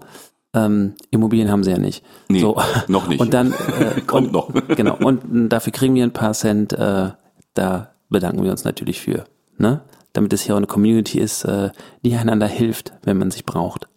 [0.55, 2.03] Ähm, Immobilien haben sie ja nicht.
[2.30, 2.61] Nee, so.
[2.88, 3.20] noch nicht.
[3.20, 4.68] Und dann äh, kommt und, noch.
[4.76, 4.95] genau.
[4.97, 6.74] Und dafür kriegen wir ein paar Cent.
[6.74, 7.11] Äh,
[7.55, 9.26] da bedanken wir uns natürlich für.
[9.57, 9.82] Ne?
[10.14, 11.72] Damit es hier auch eine Community ist, äh,
[12.03, 13.88] die einander hilft, wenn man sich braucht.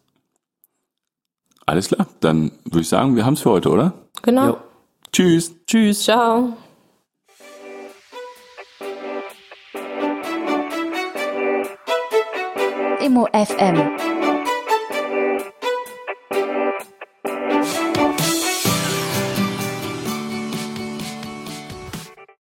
[1.67, 2.07] Alles klar.
[2.21, 3.93] Dann würde ich sagen, wir haben es für heute, oder?
[4.23, 4.47] Genau.
[4.47, 4.57] Jo.
[5.17, 5.51] Tschüss.
[5.67, 6.05] Tschüss.
[6.05, 6.53] Ciao.
[13.01, 14.16] Immo FM